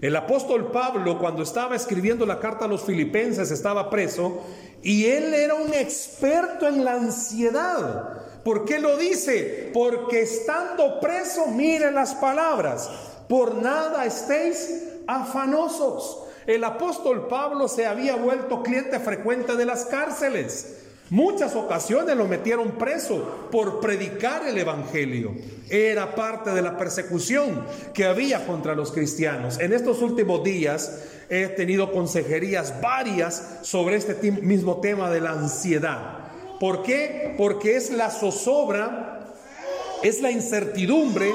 El 0.00 0.16
apóstol 0.16 0.72
Pablo, 0.72 1.18
cuando 1.18 1.42
estaba 1.42 1.76
escribiendo 1.76 2.26
la 2.26 2.40
carta 2.40 2.64
a 2.64 2.68
los 2.68 2.82
filipenses, 2.82 3.50
estaba 3.50 3.90
preso 3.90 4.42
y 4.82 5.06
él 5.06 5.32
era 5.32 5.54
un 5.54 5.72
experto 5.72 6.66
en 6.66 6.84
la 6.84 6.94
ansiedad. 6.94 8.23
¿Por 8.44 8.64
qué 8.66 8.78
lo 8.78 8.96
dice? 8.96 9.70
Porque 9.72 10.22
estando 10.22 11.00
preso, 11.00 11.46
mire 11.46 11.90
las 11.90 12.14
palabras, 12.14 12.90
por 13.28 13.54
nada 13.54 14.04
estéis 14.04 14.84
afanosos. 15.06 16.20
El 16.46 16.62
apóstol 16.62 17.26
Pablo 17.26 17.68
se 17.68 17.86
había 17.86 18.16
vuelto 18.16 18.62
cliente 18.62 19.00
frecuente 19.00 19.56
de 19.56 19.64
las 19.64 19.86
cárceles. 19.86 20.82
Muchas 21.10 21.54
ocasiones 21.54 22.16
lo 22.16 22.26
metieron 22.26 22.72
preso 22.72 23.48
por 23.50 23.80
predicar 23.80 24.46
el 24.46 24.58
Evangelio. 24.58 25.34
Era 25.70 26.14
parte 26.14 26.50
de 26.50 26.62
la 26.62 26.76
persecución 26.76 27.64
que 27.94 28.04
había 28.04 28.46
contra 28.46 28.74
los 28.74 28.92
cristianos. 28.92 29.58
En 29.58 29.72
estos 29.72 30.02
últimos 30.02 30.42
días 30.44 31.02
he 31.30 31.46
tenido 31.48 31.92
consejerías 31.92 32.80
varias 32.80 33.58
sobre 33.62 33.96
este 33.96 34.32
mismo 34.32 34.80
tema 34.80 35.10
de 35.10 35.20
la 35.20 35.32
ansiedad. 35.32 36.23
¿Por 36.60 36.82
qué? 36.82 37.34
Porque 37.36 37.76
es 37.76 37.90
la 37.90 38.10
zozobra, 38.10 39.34
es 40.02 40.20
la 40.20 40.30
incertidumbre, 40.30 41.32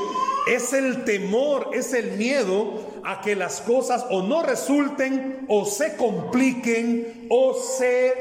es 0.48 0.74
el 0.74 1.04
temor, 1.04 1.70
es 1.74 1.94
el 1.94 2.18
miedo 2.18 2.82
a 3.04 3.22
que 3.22 3.36
las 3.36 3.62
cosas 3.62 4.06
o 4.10 4.24
no 4.24 4.44
resulten 4.44 5.46
o 5.48 5.66
se 5.66 5.96
compliquen 5.96 7.28
o 7.30 7.54
se 7.54 8.14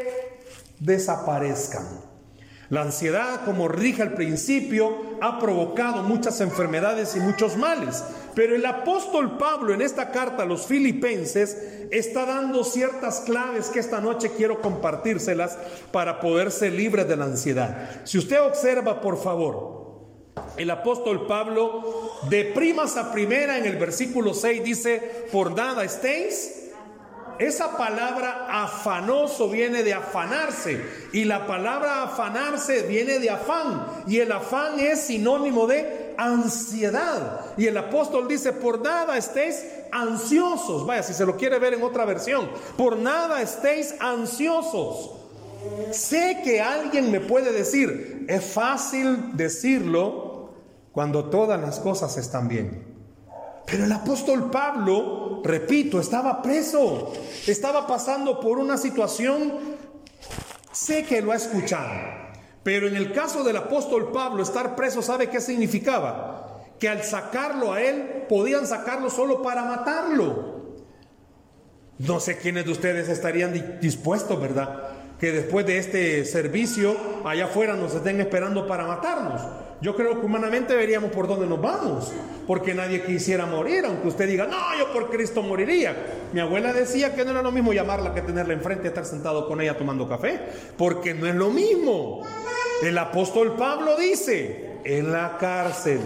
desaparezcan. 0.81 1.87
La 2.71 2.83
ansiedad, 2.83 3.45
como 3.47 3.69
rige 3.69 4.02
al 4.02 4.12
principio, 4.12 4.95
ha 5.23 5.38
provocado 5.38 6.02
muchas 6.02 6.40
enfermedades 6.43 7.17
y 7.17 7.21
muchos 7.21 7.57
males. 7.57 8.05
Pero 8.35 8.55
el 8.55 8.65
apóstol 8.65 9.37
Pablo 9.39 9.75
en 9.75 9.83
esta 9.83 10.11
carta 10.11 10.43
a 10.43 10.47
los 10.47 10.67
filipenses 10.67 11.57
está 11.91 12.27
dando 12.27 12.65
ciertas 12.65 13.21
claves 13.21 13.69
que 13.69 13.81
esta 13.81 14.01
noche 14.01 14.33
quiero 14.37 14.61
compartírselas 14.61 15.59
para 15.91 16.21
poder 16.21 16.51
ser 16.51 16.73
libre 16.73 17.05
de 17.05 17.17
la 17.17 17.25
ansiedad. 17.25 18.03
Si 18.05 18.19
usted 18.19 18.41
observa, 18.41 19.01
por 19.01 19.21
favor, 19.21 19.79
el 20.57 20.71
apóstol 20.71 21.27
Pablo 21.27 22.13
de 22.29 22.45
primas 22.47 22.97
a 22.97 23.13
primera 23.13 23.59
en 23.59 23.67
el 23.67 23.77
versículo 23.77 24.35
6 24.35 24.65
dice, 24.65 25.27
por 25.33 25.57
nada 25.57 25.85
estéis 25.85 26.59
esa 27.39 27.77
palabra 27.77 28.47
afanoso 28.51 29.49
viene 29.49 29.85
de 29.85 29.95
afanarse 29.95 30.83
y 31.13 31.25
la 31.25 31.47
palabra 31.47 32.03
afanarse 32.03 32.83
viene 32.83 33.21
de 33.21 33.31
afán 33.31 33.87
y 34.09 34.19
el 34.19 34.33
afán 34.33 34.81
es 34.81 35.03
sinónimo 35.03 35.69
de 35.69 35.98
ansiedad. 36.19 37.55
Y 37.57 37.67
el 37.67 37.79
apóstol 37.79 38.29
dice, 38.29 38.53
por 38.53 38.83
nada 38.83 39.17
estéis 39.17 39.65
ansiosos. 39.91 40.85
Vaya, 40.85 41.03
si 41.03 41.15
se 41.15 41.25
lo 41.25 41.37
quiere 41.37 41.59
ver 41.59 41.75
en 41.75 41.83
otra 41.83 42.05
versión, 42.05 42.51
por 42.77 42.99
nada 42.99 43.41
estéis 43.41 43.95
ansiosos. 44.01 45.13
Sé 45.93 46.41
que 46.45 46.61
alguien 46.61 47.11
me 47.11 47.21
puede 47.21 47.53
decir, 47.53 48.27
es 48.29 48.45
fácil 48.45 49.37
decirlo 49.37 50.51
cuando 50.93 51.27
todas 51.27 51.61
las 51.61 51.79
cosas 51.79 52.17
están 52.17 52.49
bien. 52.49 52.87
Pero 53.67 53.85
el 53.85 53.93
apóstol 53.93 54.51
Pablo, 54.51 55.43
repito, 55.45 56.01
estaba 56.01 56.43
preso, 56.43 57.13
estaba 57.47 57.87
pasando 57.87 58.41
por 58.41 58.59
una 58.59 58.79
situación, 58.79 59.53
sé 60.73 61.05
que 61.05 61.21
lo 61.21 61.33
ha 61.33 61.37
escuchado, 61.37 62.28
pero 62.69 62.87
en 62.87 62.97
el 62.97 63.13
caso 63.13 63.45
del 63.45 63.57
apóstol 63.57 64.13
Pablo, 64.13 64.43
estar 64.43 64.77
preso, 64.77 65.01
¿sabe 65.01 65.31
qué 65.31 65.41
significaba? 65.41 66.65
Que 66.79 66.87
al 66.87 67.03
sacarlo 67.03 67.73
a 67.73 67.81
él, 67.81 68.27
podían 68.29 68.67
sacarlo 68.67 69.09
solo 69.09 69.41
para 69.41 69.65
matarlo. 69.65 70.77
No 71.97 72.21
sé 72.21 72.37
quiénes 72.37 72.67
de 72.67 72.73
ustedes 72.73 73.09
estarían 73.09 73.79
dispuestos, 73.81 74.39
¿verdad? 74.39 74.83
Que 75.19 75.33
después 75.33 75.65
de 75.65 75.79
este 75.79 76.27
servicio, 76.27 76.95
allá 77.25 77.47
afuera 77.47 77.75
nos 77.75 77.95
estén 77.95 78.21
esperando 78.21 78.67
para 78.67 78.87
matarnos. 78.87 79.41
Yo 79.81 79.95
creo 79.95 80.19
que 80.19 80.27
humanamente 80.27 80.75
veríamos 80.75 81.13
por 81.13 81.29
dónde 81.29 81.47
nos 81.47 81.63
vamos, 81.63 82.13
porque 82.49 82.75
nadie 82.75 83.03
quisiera 83.03 83.47
morir, 83.47 83.85
aunque 83.85 84.09
usted 84.09 84.27
diga, 84.27 84.47
no, 84.47 84.57
yo 84.77 84.93
por 84.93 85.09
Cristo 85.09 85.41
moriría. 85.41 85.97
Mi 86.33 86.41
abuela 86.41 86.73
decía 86.73 87.15
que 87.15 87.25
no 87.25 87.31
era 87.31 87.43
lo 87.43 87.53
mismo 87.53 87.73
llamarla 87.73 88.13
que 88.13 88.23
tenerla 88.23 88.55
enfrente 88.55 88.85
y 88.85 88.89
estar 88.89 89.05
sentado 89.05 89.47
con 89.47 89.61
ella 89.61 89.79
tomando 89.79 90.09
café, 90.09 90.41
porque 90.77 91.15
no 91.15 91.27
es 91.27 91.35
lo 91.37 91.51
mismo. 91.51 92.27
El 92.83 92.97
apóstol 92.97 93.57
Pablo 93.57 93.97
dice, 93.97 94.79
en 94.85 95.11
la 95.11 95.37
cárcel, 95.39 96.01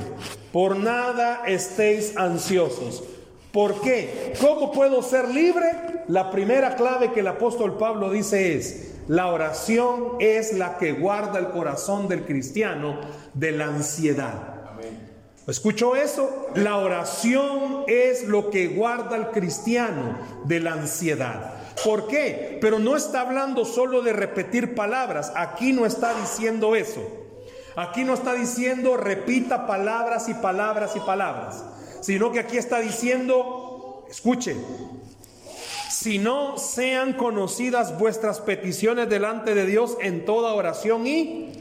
por 0.53 0.77
nada 0.77 1.43
estéis 1.47 2.17
ansiosos. 2.17 3.05
¿Por 3.53 3.83
qué? 3.83 4.33
¿Cómo 4.41 4.73
puedo 4.73 5.03
ser 5.03 5.29
libre? 5.29 5.67
La 6.09 6.31
primera 6.31 6.75
clave 6.75 7.13
que 7.13 7.21
el 7.21 7.29
apóstol 7.29 7.77
Pablo 7.77 8.11
dice 8.11 8.57
es, 8.57 8.95
la 9.07 9.27
oración 9.27 10.17
es 10.21 10.55
la 10.55 10.79
que 10.79 10.93
guarda 10.93 11.39
el 11.39 11.49
corazón 11.49 12.09
del 12.09 12.25
cristiano 12.25 13.01
de 13.35 13.53
la 13.53 13.67
ansiedad. 13.67 14.53
¿Escuchó 15.47 15.97
eso? 15.97 16.47
La 16.55 16.79
oración 16.79 17.85
es 17.89 18.29
lo 18.29 18.49
que 18.49 18.69
guarda 18.69 19.17
al 19.17 19.31
cristiano 19.33 20.17
de 20.45 20.61
la 20.61 20.73
ansiedad. 20.73 21.62
¿Por 21.85 22.07
qué? 22.07 22.59
Pero 22.61 22.79
no 22.79 22.97
está 22.97 23.23
hablando 23.23 23.65
solo 23.65 24.03
de 24.03 24.13
repetir 24.13 24.75
palabras. 24.75 25.33
Aquí 25.35 25.73
no 25.73 25.87
está 25.87 26.15
diciendo 26.15 26.77
eso. 26.77 27.01
Aquí 27.77 28.05
no 28.05 28.15
está 28.15 28.35
diciendo 28.35 28.97
repita 28.97 29.67
palabras 29.67 30.29
y 30.29 30.35
palabras 30.35 30.95
y 30.97 31.01
palabras. 31.01 31.65
Sino 32.01 32.33
que 32.33 32.41
aquí 32.41 32.59
está 32.59 32.81
diciendo, 32.81 34.05
escuche, 34.11 34.57
si 36.03 36.19
no 36.19 36.59
sean 36.59 37.13
conocidas 37.13 37.99
vuestras 37.99 38.41
peticiones 38.41 39.09
delante 39.09 39.55
de 39.55 39.67
Dios 39.67 39.97
en 40.01 40.25
toda 40.25 40.53
oración 40.55 41.07
y 41.07 41.53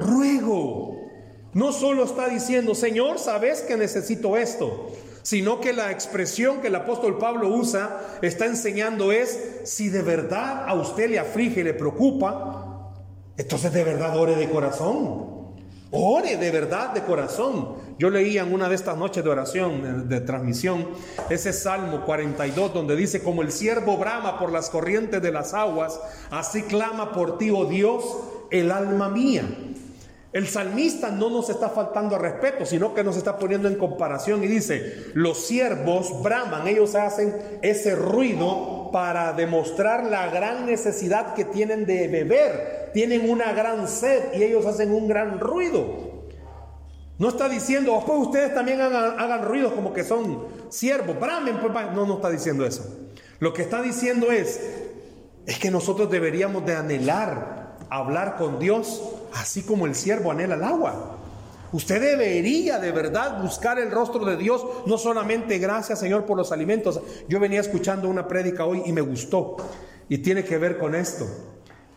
ruego. 0.00 0.96
No 1.52 1.72
solo 1.72 2.04
está 2.04 2.28
diciendo, 2.28 2.74
Señor, 2.74 3.18
sabes 3.18 3.60
que 3.60 3.76
necesito 3.76 4.36
esto, 4.36 4.90
sino 5.22 5.60
que 5.60 5.72
la 5.72 5.90
expresión 5.90 6.60
que 6.60 6.68
el 6.68 6.74
apóstol 6.74 7.18
Pablo 7.18 7.48
usa 7.48 8.18
está 8.22 8.46
enseñando 8.46 9.12
es, 9.12 9.60
si 9.64 9.88
de 9.88 10.02
verdad 10.02 10.64
a 10.66 10.74
usted 10.74 11.10
le 11.10 11.18
aflige 11.18 11.60
y 11.60 11.64
le 11.64 11.74
preocupa, 11.74 12.94
entonces 13.36 13.72
de 13.72 13.84
verdad 13.84 14.16
ore 14.16 14.36
de 14.36 14.48
corazón. 14.48 15.40
Ore 15.92 16.36
de 16.36 16.50
verdad 16.52 16.90
de 16.94 17.02
corazón. 17.02 17.74
Yo 17.98 18.10
leía 18.10 18.42
en 18.42 18.54
una 18.54 18.68
de 18.68 18.76
estas 18.76 18.96
noches 18.96 19.24
de 19.24 19.30
oración, 19.30 20.08
de, 20.08 20.20
transmisión, 20.20 20.88
ese 21.28 21.52
Salmo 21.52 22.04
42 22.06 22.72
donde 22.72 22.96
dice, 22.96 23.22
como 23.22 23.42
el 23.42 23.50
siervo 23.50 23.96
brama 23.96 24.38
por 24.38 24.52
las 24.52 24.70
corrientes 24.70 25.20
de 25.20 25.32
las 25.32 25.52
aguas, 25.52 26.00
así 26.30 26.62
clama 26.62 27.12
por 27.12 27.38
ti, 27.38 27.50
oh 27.50 27.64
Dios, 27.64 28.04
el 28.50 28.70
alma 28.70 29.08
mía. 29.08 29.44
El 30.32 30.46
salmista 30.46 31.10
no 31.10 31.28
nos 31.28 31.50
está 31.50 31.70
faltando 31.70 32.14
a 32.14 32.18
respeto, 32.18 32.64
sino 32.64 32.94
que 32.94 33.02
nos 33.02 33.16
está 33.16 33.36
poniendo 33.36 33.66
en 33.66 33.74
comparación 33.74 34.44
y 34.44 34.46
dice, 34.46 35.06
los 35.14 35.44
siervos 35.44 36.22
braman, 36.22 36.68
ellos 36.68 36.94
hacen 36.94 37.36
ese 37.62 37.96
ruido 37.96 38.90
para 38.92 39.32
demostrar 39.32 40.04
la 40.04 40.28
gran 40.30 40.66
necesidad 40.66 41.34
que 41.34 41.44
tienen 41.44 41.84
de 41.84 42.06
beber, 42.06 42.90
tienen 42.94 43.28
una 43.28 43.52
gran 43.52 43.88
sed 43.88 44.32
y 44.34 44.44
ellos 44.44 44.66
hacen 44.66 44.92
un 44.92 45.08
gran 45.08 45.40
ruido. 45.40 46.10
No 47.18 47.28
está 47.28 47.48
diciendo, 47.48 47.94
después 47.96 48.18
ustedes 48.20 48.54
también 48.54 48.80
hagan, 48.80 49.18
hagan 49.18 49.44
ruidos 49.44 49.72
como 49.72 49.92
que 49.92 50.04
son 50.04 50.46
siervos, 50.68 51.18
bramen, 51.18 51.58
pues, 51.60 51.72
no, 51.92 52.06
no 52.06 52.14
está 52.14 52.30
diciendo 52.30 52.64
eso. 52.64 52.84
Lo 53.40 53.52
que 53.52 53.62
está 53.62 53.82
diciendo 53.82 54.30
es, 54.30 54.60
es 55.44 55.58
que 55.58 55.72
nosotros 55.72 56.08
deberíamos 56.08 56.64
de 56.64 56.76
anhelar 56.76 57.60
hablar 57.90 58.36
con 58.36 58.60
Dios 58.60 59.02
así 59.34 59.62
como 59.62 59.86
el 59.86 59.94
siervo 59.94 60.30
anhela 60.30 60.54
el 60.54 60.64
agua. 60.64 61.16
Usted 61.72 62.00
debería 62.00 62.78
de 62.78 62.90
verdad 62.90 63.40
buscar 63.40 63.78
el 63.78 63.92
rostro 63.92 64.24
de 64.24 64.36
Dios, 64.36 64.64
no 64.86 64.98
solamente 64.98 65.58
gracias 65.58 66.00
Señor 66.00 66.26
por 66.26 66.36
los 66.36 66.50
alimentos. 66.50 67.00
Yo 67.28 67.38
venía 67.38 67.60
escuchando 67.60 68.08
una 68.08 68.26
prédica 68.26 68.64
hoy 68.64 68.82
y 68.86 68.92
me 68.92 69.00
gustó 69.00 69.56
y 70.08 70.18
tiene 70.18 70.44
que 70.44 70.58
ver 70.58 70.78
con 70.78 70.94
esto. 70.94 71.26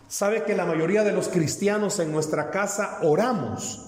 Sabe 0.08 0.44
que 0.44 0.56
la 0.56 0.66
mayoría 0.66 1.04
de 1.04 1.12
los 1.12 1.28
cristianos 1.28 1.98
en 2.00 2.12
nuestra 2.12 2.52
casa 2.52 3.00
oramos 3.02 3.82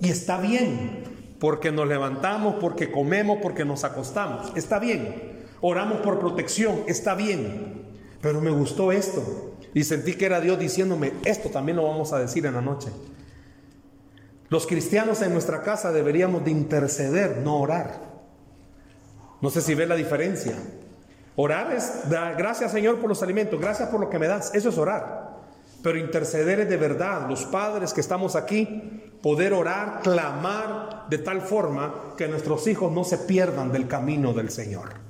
y 0.00 0.08
está 0.08 0.38
bien, 0.38 1.36
porque 1.38 1.70
nos 1.70 1.86
levantamos, 1.86 2.54
porque 2.58 2.90
comemos, 2.90 3.38
porque 3.42 3.66
nos 3.66 3.84
acostamos, 3.84 4.52
está 4.56 4.78
bien. 4.78 5.44
Oramos 5.60 6.00
por 6.00 6.18
protección, 6.18 6.84
está 6.86 7.14
bien. 7.14 7.82
Pero 8.22 8.40
me 8.40 8.50
gustó 8.50 8.92
esto. 8.92 9.55
Y 9.76 9.84
sentí 9.84 10.14
que 10.14 10.24
era 10.24 10.40
Dios 10.40 10.58
diciéndome, 10.58 11.12
esto 11.26 11.50
también 11.50 11.76
lo 11.76 11.82
vamos 11.82 12.10
a 12.14 12.18
decir 12.18 12.46
en 12.46 12.54
la 12.54 12.62
noche. 12.62 12.88
Los 14.48 14.66
cristianos 14.66 15.20
en 15.20 15.34
nuestra 15.34 15.60
casa 15.60 15.92
deberíamos 15.92 16.42
de 16.46 16.50
interceder, 16.50 17.42
no 17.44 17.60
orar. 17.60 18.00
No 19.42 19.50
sé 19.50 19.60
si 19.60 19.74
ve 19.74 19.86
la 19.86 19.94
diferencia. 19.94 20.54
Orar 21.36 21.74
es, 21.74 22.08
dar 22.08 22.36
gracias 22.36 22.72
Señor 22.72 23.00
por 23.00 23.10
los 23.10 23.22
alimentos, 23.22 23.60
gracias 23.60 23.90
por 23.90 24.00
lo 24.00 24.08
que 24.08 24.18
me 24.18 24.28
das, 24.28 24.54
eso 24.54 24.70
es 24.70 24.78
orar. 24.78 25.42
Pero 25.82 25.98
interceder 25.98 26.60
es 26.60 26.70
de 26.70 26.78
verdad, 26.78 27.28
los 27.28 27.44
padres 27.44 27.92
que 27.92 28.00
estamos 28.00 28.34
aquí, 28.34 29.02
poder 29.22 29.52
orar, 29.52 30.00
clamar 30.00 31.04
de 31.10 31.18
tal 31.18 31.42
forma 31.42 32.14
que 32.16 32.28
nuestros 32.28 32.66
hijos 32.66 32.90
no 32.92 33.04
se 33.04 33.18
pierdan 33.18 33.70
del 33.70 33.86
camino 33.88 34.32
del 34.32 34.48
Señor 34.48 35.05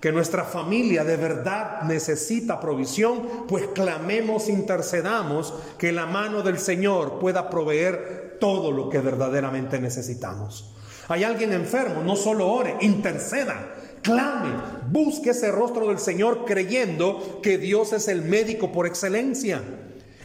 que 0.00 0.12
nuestra 0.12 0.44
familia 0.44 1.04
de 1.04 1.16
verdad 1.16 1.82
necesita 1.82 2.60
provisión, 2.60 3.46
pues 3.48 3.66
clamemos, 3.68 4.48
intercedamos, 4.48 5.54
que 5.78 5.92
la 5.92 6.06
mano 6.06 6.42
del 6.42 6.58
Señor 6.58 7.18
pueda 7.18 7.48
proveer 7.48 8.36
todo 8.40 8.70
lo 8.70 8.88
que 8.88 9.00
verdaderamente 9.00 9.80
necesitamos. 9.80 10.74
Hay 11.08 11.24
alguien 11.24 11.52
enfermo, 11.52 12.02
no 12.02 12.16
solo 12.16 12.48
ore, 12.48 12.76
interceda, 12.80 13.74
clame, 14.02 14.50
busque 14.90 15.30
ese 15.30 15.50
rostro 15.50 15.88
del 15.88 15.98
Señor 15.98 16.44
creyendo 16.44 17.40
que 17.42 17.58
Dios 17.58 17.92
es 17.92 18.08
el 18.08 18.22
médico 18.22 18.72
por 18.72 18.86
excelencia. 18.86 19.62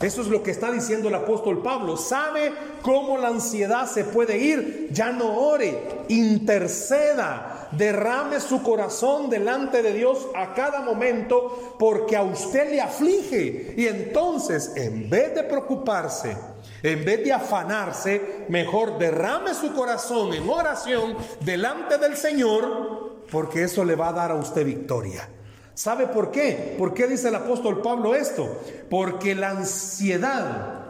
Eso 0.02 0.22
es 0.24 0.28
lo 0.28 0.42
que 0.42 0.50
está 0.50 0.72
diciendo 0.72 1.10
el 1.10 1.16
apóstol 1.16 1.62
Pablo. 1.62 1.96
¿Sabe 1.96 2.52
cómo 2.82 3.20
la 3.20 3.28
ansiedad 3.28 3.88
se 3.88 4.04
puede 4.04 4.40
ir? 4.40 4.90
Ya 4.92 5.12
no 5.12 5.38
ore, 5.38 6.06
interceda, 6.10 7.51
derrame 7.72 8.40
su 8.40 8.62
corazón 8.62 9.30
delante 9.30 9.82
de 9.82 9.94
Dios 9.94 10.28
a 10.36 10.54
cada 10.54 10.82
momento 10.82 11.76
porque 11.80 12.16
a 12.16 12.24
usted 12.24 12.70
le 12.70 12.82
aflige. 12.82 13.74
Y 13.78 13.88
entonces, 13.88 14.74
en 14.76 15.10
vez 15.10 15.36
de 15.36 15.44
preocuparse, 15.44 16.36
en 16.84 17.06
vez 17.06 17.24
de 17.24 17.34
afanarse, 17.34 18.46
mejor 18.50 18.98
derrame 18.98 19.54
su 19.54 19.74
corazón 19.74 20.34
en 20.34 20.50
oración 20.50 21.16
delante 21.42 21.98
del 21.98 22.18
Señor 22.18 23.12
porque 23.32 23.64
eso 23.64 23.86
le 23.86 23.96
va 23.96 24.10
a 24.10 24.14
dar 24.14 24.32
a 24.32 24.36
usted 24.36 24.66
victoria. 24.66 25.28
¿Sabe 25.74 26.08
por 26.08 26.32
qué? 26.32 26.76
¿Por 26.78 26.94
qué 26.94 27.08
dice 27.08 27.30
el 27.30 27.36
apóstol 27.36 27.82
Pablo 27.82 28.14
esto? 28.14 28.62
Porque 28.90 29.34
la 29.34 29.52
ansiedad 29.52 30.82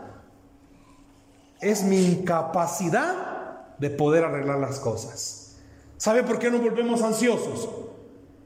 es 1.62 1.84
mi 1.84 2.04
incapacidad 2.04 3.78
de 3.78 3.90
poder 3.92 4.26
arreglar 4.26 4.60
las 4.60 4.80
cosas. 4.80 5.51
¿Sabe 6.02 6.24
por 6.24 6.40
qué 6.40 6.50
nos 6.50 6.64
volvemos 6.64 7.04
ansiosos? 7.04 7.70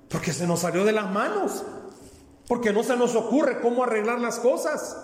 Porque 0.09 0.33
se 0.33 0.45
nos 0.45 0.59
salió 0.59 0.83
de 0.83 0.91
las 0.91 1.09
manos. 1.09 1.63
Porque 2.49 2.73
no 2.73 2.83
se 2.83 2.97
nos 2.97 3.15
ocurre 3.15 3.61
cómo 3.61 3.85
arreglar 3.85 4.19
las 4.19 4.39
cosas. 4.39 4.97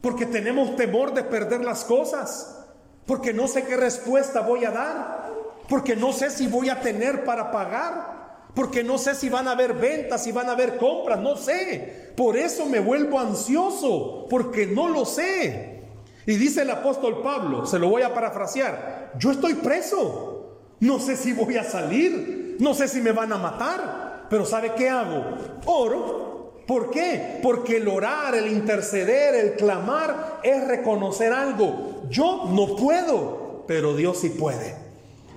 Porque 0.00 0.24
tenemos 0.24 0.74
temor 0.74 1.12
de 1.12 1.22
perder 1.22 1.62
las 1.62 1.84
cosas. 1.84 2.64
Porque 3.04 3.34
no 3.34 3.46
sé 3.46 3.64
qué 3.64 3.76
respuesta 3.76 4.40
voy 4.40 4.64
a 4.64 4.70
dar. 4.70 5.32
Porque 5.68 5.94
no 5.94 6.14
sé 6.14 6.30
si 6.30 6.46
voy 6.46 6.70
a 6.70 6.80
tener 6.80 7.26
para 7.26 7.52
pagar 7.52 8.22
porque 8.54 8.84
no 8.84 8.98
sé 8.98 9.14
si 9.14 9.30
van 9.30 9.48
a 9.48 9.52
haber 9.52 9.72
ventas, 9.72 10.24
si 10.24 10.30
van 10.30 10.50
a 10.50 10.52
haber 10.52 10.76
compras, 10.76 11.18
no 11.20 11.36
sé. 11.36 12.12
Por 12.14 12.36
eso 12.36 12.66
me 12.66 12.80
vuelvo 12.80 13.18
ansioso, 13.18 14.26
porque 14.28 14.66
no 14.66 14.88
lo 14.88 15.06
sé. 15.06 15.84
Y 16.26 16.34
dice 16.34 16.60
el 16.60 16.70
apóstol 16.70 17.22
Pablo, 17.22 17.64
se 17.64 17.78
lo 17.78 17.88
voy 17.88 18.02
a 18.02 18.12
parafrasear, 18.12 19.12
yo 19.18 19.30
estoy 19.30 19.54
preso, 19.54 20.41
no 20.82 20.98
sé 20.98 21.16
si 21.16 21.32
voy 21.32 21.56
a 21.56 21.62
salir, 21.62 22.56
no 22.58 22.74
sé 22.74 22.88
si 22.88 23.00
me 23.00 23.12
van 23.12 23.32
a 23.32 23.38
matar, 23.38 24.26
pero 24.28 24.44
¿sabe 24.44 24.72
qué 24.76 24.88
hago? 24.88 25.36
Oro. 25.64 26.62
¿Por 26.66 26.90
qué? 26.90 27.38
Porque 27.40 27.76
el 27.76 27.86
orar, 27.86 28.34
el 28.34 28.48
interceder, 28.48 29.34
el 29.36 29.52
clamar 29.54 30.40
es 30.42 30.66
reconocer 30.66 31.32
algo. 31.32 32.02
Yo 32.10 32.48
no 32.50 32.74
puedo, 32.74 33.64
pero 33.68 33.94
Dios 33.94 34.18
sí 34.18 34.30
puede. 34.30 34.74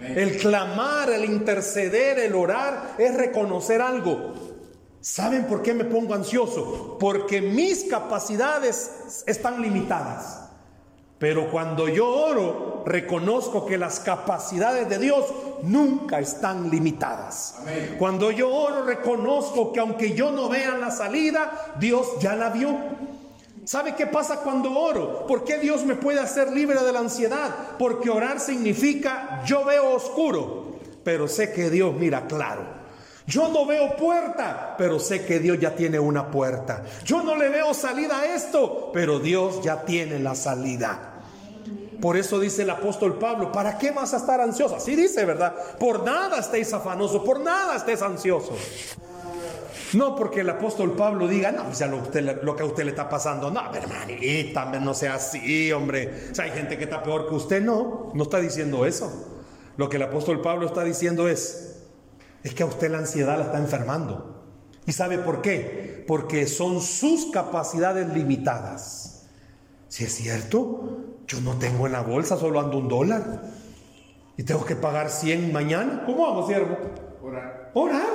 El 0.01 0.37
clamar, 0.37 1.11
el 1.11 1.25
interceder, 1.25 2.17
el 2.17 2.33
orar 2.33 2.95
es 2.97 3.13
reconocer 3.15 3.81
algo. 3.81 4.33
¿Saben 4.99 5.45
por 5.45 5.61
qué 5.61 5.75
me 5.75 5.85
pongo 5.85 6.15
ansioso? 6.15 6.97
Porque 6.99 7.41
mis 7.41 7.83
capacidades 7.83 9.23
están 9.27 9.61
limitadas. 9.61 10.44
Pero 11.17 11.49
cuando 11.49 11.87
yo 11.87 12.07
oro, 12.07 12.83
reconozco 12.85 13.65
que 13.65 13.77
las 13.77 14.01
capacidades 14.01 14.89
de 14.89 14.99
Dios 14.99 15.25
nunca 15.63 16.19
están 16.19 16.69
limitadas. 16.69 17.55
Cuando 17.97 18.31
yo 18.31 18.53
oro, 18.53 18.83
reconozco 18.83 19.71
que 19.71 19.79
aunque 19.79 20.13
yo 20.13 20.31
no 20.31 20.49
vea 20.49 20.77
la 20.77 20.91
salida, 20.91 21.75
Dios 21.79 22.19
ya 22.19 22.35
la 22.35 22.49
vio. 22.49 22.77
¿Sabe 23.63 23.95
qué 23.95 24.05
pasa 24.05 24.41
cuando 24.41 24.77
oro? 24.77 25.25
¿Por 25.25 25.43
qué 25.43 25.57
Dios 25.57 25.85
me 25.85 25.95
puede 25.95 26.19
hacer 26.19 26.51
libre 26.51 26.83
de 26.83 26.91
la 26.91 26.99
ansiedad? 26.99 27.49
Porque 27.79 28.09
orar 28.09 28.39
significa 28.39 29.41
yo 29.45 29.65
veo 29.65 29.95
oscuro, 29.95 30.75
pero 31.03 31.27
sé 31.27 31.51
que 31.53 31.69
Dios 31.69 31.95
mira 31.95 32.27
claro. 32.27 32.84
Yo 33.27 33.47
no 33.47 33.65
veo 33.65 33.95
puerta, 33.95 34.75
pero 34.77 34.99
sé 34.99 35.25
que 35.25 35.39
Dios 35.39 35.59
ya 35.59 35.75
tiene 35.75 35.99
una 35.99 36.29
puerta. 36.29 36.83
Yo 37.03 37.23
no 37.23 37.35
le 37.35 37.49
veo 37.49 37.73
salida 37.73 38.19
a 38.19 38.35
esto, 38.35 38.91
pero 38.93 39.19
Dios 39.19 39.63
ya 39.63 39.81
tiene 39.83 40.19
la 40.19 40.35
salida. 40.35 41.13
Por 41.99 42.17
eso 42.17 42.39
dice 42.39 42.61
el 42.61 42.69
apóstol 42.69 43.17
Pablo, 43.17 43.51
¿para 43.51 43.79
qué 43.79 43.91
vas 43.91 44.13
a 44.13 44.17
estar 44.17 44.39
ansioso? 44.39 44.75
Así 44.75 44.95
dice, 44.95 45.25
¿verdad? 45.25 45.55
Por 45.79 46.03
nada 46.03 46.37
estéis 46.37 46.71
afanosos, 46.71 47.23
por 47.23 47.39
nada 47.39 47.77
estés 47.77 48.01
ansiosos. 48.03 48.59
No 49.93 50.15
porque 50.15 50.41
el 50.41 50.49
apóstol 50.49 50.91
Pablo 50.91 51.27
diga, 51.27 51.51
no, 51.51 51.63
pues 51.63 51.79
ya 51.79 51.87
lo, 51.87 52.55
que 52.55 52.63
a 52.63 52.65
usted 52.65 52.83
le 52.83 52.91
está 52.91 53.09
pasando, 53.09 53.49
no, 53.49 53.73
hermanita, 53.73 54.65
no 54.65 54.93
sea 54.93 55.15
así, 55.15 55.71
hombre. 55.71 56.27
O 56.31 56.35
sea, 56.35 56.45
hay 56.45 56.51
gente 56.51 56.77
que 56.77 56.83
está 56.83 57.01
peor 57.01 57.27
que 57.27 57.35
usted, 57.35 57.63
no, 57.63 58.11
no 58.13 58.23
está 58.23 58.39
diciendo 58.39 58.85
eso. 58.85 59.11
Lo 59.77 59.89
que 59.89 59.97
el 59.97 60.03
apóstol 60.03 60.41
Pablo 60.41 60.67
está 60.67 60.83
diciendo 60.83 61.27
es, 61.27 61.74
es 62.45 62.53
que 62.53 62.61
a 62.61 62.67
usted 62.67 62.91
la 62.91 62.99
ansiedad 62.99 63.39
la 63.39 63.45
está 63.45 63.57
enfermando. 63.57 64.43
¿Y 64.85 64.91
sabe 64.91 65.17
por 65.17 65.41
qué? 65.41 66.05
Porque 66.07 66.45
son 66.45 66.79
sus 66.79 67.31
capacidades 67.31 68.07
limitadas. 68.13 69.25
Si 69.87 70.03
es 70.03 70.13
cierto, 70.13 71.15
yo 71.25 71.41
no 71.41 71.57
tengo 71.57 71.87
en 71.87 71.93
la 71.93 72.01
bolsa, 72.01 72.37
solo 72.37 72.59
ando 72.59 72.77
un 72.77 72.87
dólar. 72.87 73.41
Y 74.37 74.43
tengo 74.43 74.63
que 74.63 74.75
pagar 74.75 75.09
100 75.09 75.51
mañana. 75.51 76.03
¿Cómo 76.05 76.27
hago, 76.27 76.45
siervo? 76.45 76.77
Orar. 77.23 77.71
Orar. 77.73 78.05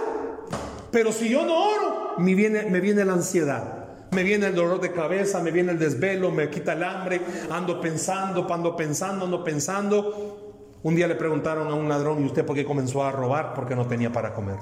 Pero 0.93 1.11
si 1.11 1.29
yo 1.29 1.45
no 1.45 1.69
oro, 1.69 2.15
me 2.19 2.37
viene, 2.37 2.67
me 2.67 2.79
viene 2.79 3.05
la 3.05 3.15
ansiedad. 3.15 3.89
Me 4.13 4.23
viene 4.23 4.47
el 4.47 4.55
dolor 4.55 4.81
de 4.81 4.93
cabeza, 4.93 5.41
me 5.41 5.51
viene 5.51 5.73
el 5.73 5.79
desvelo, 5.81 6.31
me 6.31 6.51
quita 6.51 6.75
el 6.75 6.85
hambre, 6.85 7.21
ando 7.51 7.81
pensando, 7.81 8.47
ando 8.49 8.77
pensando, 8.77 9.25
ando 9.25 9.43
pensando. 9.43 10.50
Un 10.83 10.95
día 10.95 11.07
le 11.07 11.15
preguntaron 11.15 11.69
a 11.69 11.75
un 11.75 11.89
ladrón, 11.89 12.23
¿y 12.23 12.27
usted 12.27 12.47
por 12.47 12.57
qué 12.57 12.65
comenzó 12.65 13.05
a 13.05 13.13
robar? 13.13 13.53
Porque 13.55 13.77
no 13.77 13.87
tenía 13.87 14.13
para 14.13 14.33
comer. 14.33 14.57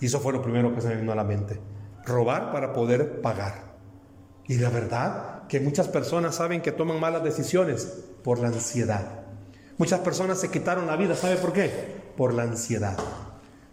Y 0.00 0.06
eso 0.06 0.20
fue 0.20 0.34
lo 0.34 0.42
primero 0.42 0.74
que 0.74 0.82
se 0.82 0.88
me 0.88 0.96
vino 0.96 1.12
a 1.12 1.14
la 1.14 1.24
mente. 1.24 1.58
Robar 2.04 2.52
para 2.52 2.72
poder 2.72 3.22
pagar. 3.22 3.70
Y 4.46 4.58
la 4.58 4.68
verdad 4.68 5.46
que 5.48 5.60
muchas 5.60 5.88
personas 5.88 6.34
saben 6.34 6.60
que 6.60 6.72
toman 6.72 7.00
malas 7.00 7.24
decisiones 7.24 7.86
por 8.22 8.38
la 8.38 8.48
ansiedad. 8.48 9.20
Muchas 9.78 10.00
personas 10.00 10.38
se 10.38 10.50
quitaron 10.50 10.86
la 10.86 10.96
vida, 10.96 11.14
¿sabe 11.14 11.36
por 11.36 11.54
qué? 11.54 11.70
Por 12.16 12.34
la 12.34 12.42
ansiedad. 12.42 12.98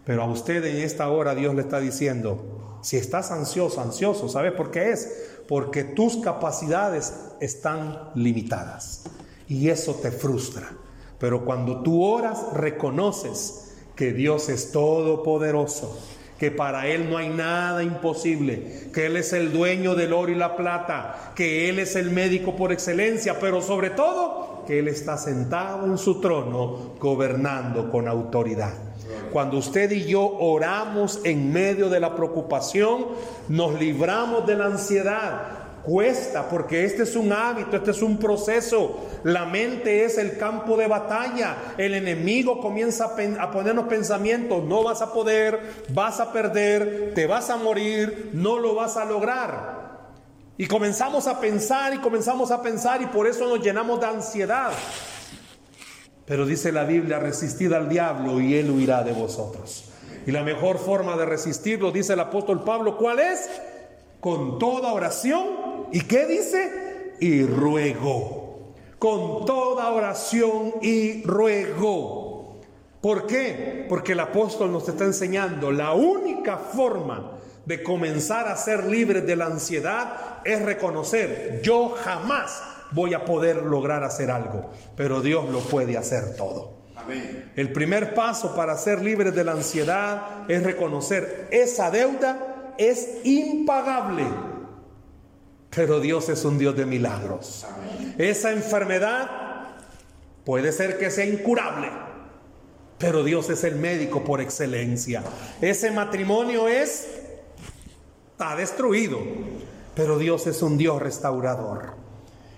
Pero 0.04 0.22
a 0.22 0.26
usted 0.26 0.64
en 0.64 0.76
esta 0.78 1.10
hora 1.10 1.34
Dios 1.34 1.54
le 1.54 1.60
está 1.60 1.80
diciendo, 1.80 2.78
si 2.82 2.96
estás 2.96 3.30
ansioso, 3.30 3.82
ansioso, 3.82 4.28
¿sabe 4.28 4.52
por 4.52 4.70
qué 4.70 4.90
es? 4.90 5.42
Porque 5.46 5.84
tus 5.84 6.16
capacidades 6.16 7.12
están 7.40 8.10
limitadas 8.14 9.04
y 9.48 9.68
eso 9.68 9.94
te 9.96 10.10
frustra. 10.10 10.70
Pero 11.18 11.44
cuando 11.44 11.82
tú 11.82 12.04
oras, 12.04 12.52
reconoces 12.54 13.74
que 13.96 14.12
Dios 14.12 14.48
es 14.48 14.70
todopoderoso, 14.70 15.98
que 16.38 16.52
para 16.52 16.86
Él 16.86 17.10
no 17.10 17.18
hay 17.18 17.28
nada 17.28 17.82
imposible, 17.82 18.90
que 18.94 19.06
Él 19.06 19.16
es 19.16 19.32
el 19.32 19.52
dueño 19.52 19.96
del 19.96 20.12
oro 20.12 20.30
y 20.30 20.36
la 20.36 20.56
plata, 20.56 21.32
que 21.34 21.68
Él 21.68 21.80
es 21.80 21.96
el 21.96 22.10
médico 22.10 22.54
por 22.54 22.70
excelencia, 22.72 23.40
pero 23.40 23.60
sobre 23.60 23.90
todo 23.90 24.62
que 24.66 24.78
Él 24.78 24.86
está 24.86 25.16
sentado 25.16 25.86
en 25.86 25.98
su 25.98 26.20
trono 26.20 26.92
gobernando 27.00 27.90
con 27.90 28.06
autoridad. 28.06 28.74
Cuando 29.32 29.58
usted 29.58 29.90
y 29.90 30.04
yo 30.04 30.22
oramos 30.22 31.20
en 31.24 31.52
medio 31.52 31.88
de 31.88 32.00
la 32.00 32.14
preocupación, 32.14 33.06
nos 33.48 33.78
libramos 33.78 34.46
de 34.46 34.54
la 34.54 34.66
ansiedad. 34.66 35.67
Cuesta 35.82 36.48
porque 36.48 36.84
este 36.84 37.04
es 37.04 37.16
un 37.16 37.32
hábito, 37.32 37.76
este 37.76 37.92
es 37.92 38.02
un 38.02 38.18
proceso. 38.18 39.06
La 39.24 39.46
mente 39.46 40.04
es 40.04 40.18
el 40.18 40.36
campo 40.36 40.76
de 40.76 40.86
batalla. 40.86 41.74
El 41.78 41.94
enemigo 41.94 42.60
comienza 42.60 43.14
a, 43.38 43.50
ponernos 43.50 43.86
pensamientos. 43.86 44.64
No 44.64 44.82
vas 44.82 45.00
a 45.02 45.12
poder, 45.12 45.60
vas 45.90 46.20
a 46.20 46.32
perder, 46.32 47.12
te 47.14 47.26
vas 47.26 47.50
a 47.50 47.56
morir, 47.56 48.30
no 48.34 48.58
lo 48.58 48.74
vas 48.74 48.96
a 48.96 49.04
lograr. 49.04 49.78
Y 50.56 50.66
comenzamos 50.66 51.26
a 51.26 51.40
pensar 51.40 51.94
y 51.94 51.98
comenzamos 51.98 52.50
a 52.50 52.60
pensar 52.60 53.00
y 53.00 53.06
por 53.06 53.26
eso 53.26 53.48
nos 53.48 53.64
llenamos 53.64 54.00
de 54.00 54.06
ansiedad. 54.06 54.72
Pero 56.26 56.44
dice 56.44 56.72
la 56.72 56.84
Biblia, 56.84 57.18
resistid 57.18 57.72
al 57.72 57.88
diablo 57.88 58.40
y 58.40 58.54
él 58.54 58.70
huirá 58.70 59.02
de 59.02 59.12
vosotros. 59.12 59.84
Y 60.26 60.32
la 60.32 60.42
mejor 60.42 60.78
forma 60.78 61.16
de 61.16 61.24
resistirlo, 61.24 61.90
dice 61.90 62.12
el 62.12 62.20
apóstol 62.20 62.62
Pablo, 62.64 62.98
¿cuál 62.98 63.20
es? 63.20 63.48
Con 64.20 64.58
toda 64.58 64.92
oración. 64.92 65.46
¿Y 65.92 66.02
qué 66.02 66.26
dice? 66.26 67.14
Y 67.20 67.44
ruego. 67.44 68.74
Con 68.98 69.46
toda 69.46 69.90
oración 69.90 70.74
y 70.82 71.22
ruego. 71.22 72.58
¿Por 73.00 73.26
qué? 73.26 73.86
Porque 73.88 74.12
el 74.12 74.20
apóstol 74.20 74.72
nos 74.72 74.88
está 74.88 75.04
enseñando 75.04 75.70
la 75.70 75.92
única 75.92 76.56
forma 76.56 77.38
de 77.64 77.82
comenzar 77.82 78.48
a 78.48 78.56
ser 78.56 78.86
libres 78.86 79.26
de 79.26 79.36
la 79.36 79.44
ansiedad 79.44 80.40
es 80.42 80.62
reconocer, 80.62 81.60
yo 81.62 81.90
jamás 81.90 82.62
voy 82.92 83.12
a 83.12 83.26
poder 83.26 83.62
lograr 83.62 84.02
hacer 84.04 84.30
algo, 84.30 84.70
pero 84.96 85.20
Dios 85.20 85.50
lo 85.50 85.60
puede 85.60 85.98
hacer 85.98 86.34
todo. 86.34 86.78
El 87.56 87.72
primer 87.72 88.14
paso 88.14 88.54
para 88.56 88.76
ser 88.76 89.02
libres 89.02 89.34
de 89.34 89.44
la 89.44 89.52
ansiedad 89.52 90.48
es 90.48 90.62
reconocer 90.62 91.46
esa 91.50 91.90
deuda 91.90 92.47
es 92.78 93.18
impagable, 93.24 94.24
pero 95.70 96.00
Dios 96.00 96.28
es 96.28 96.44
un 96.44 96.58
Dios 96.58 96.76
de 96.76 96.86
milagros. 96.86 97.66
Esa 98.16 98.52
enfermedad 98.52 99.30
puede 100.44 100.72
ser 100.72 100.98
que 100.98 101.10
sea 101.10 101.26
incurable, 101.26 101.90
pero 102.98 103.24
Dios 103.24 103.50
es 103.50 103.64
el 103.64 103.76
médico 103.76 104.24
por 104.24 104.40
excelencia. 104.40 105.22
Ese 105.60 105.90
matrimonio 105.90 106.68
es 106.68 107.06
está 108.38 108.54
destruido, 108.54 109.18
pero 109.96 110.16
Dios 110.16 110.46
es 110.46 110.62
un 110.62 110.78
Dios 110.78 111.02
restaurador. 111.02 111.94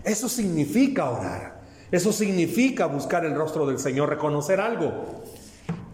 Eso 0.05 0.29
significa 0.29 1.09
orar. 1.09 1.61
Eso 1.91 2.13
significa 2.13 2.85
buscar 2.85 3.25
el 3.25 3.35
rostro 3.35 3.67
del 3.67 3.79
Señor, 3.79 4.11
reconocer 4.11 4.61
algo. 4.61 5.25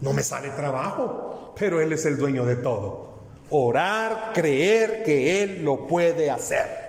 No 0.01 0.11
me 0.11 0.23
sale 0.23 0.49
trabajo, 0.49 1.53
pero 1.57 1.79
Él 1.81 1.93
es 1.93 2.05
el 2.05 2.17
dueño 2.17 2.45
de 2.45 2.57
todo. 2.57 3.06
Orar, 3.49 4.31
creer 4.33 5.03
que 5.03 5.41
Él 5.41 5.63
lo 5.63 5.87
puede 5.87 6.29
hacer. 6.29 6.87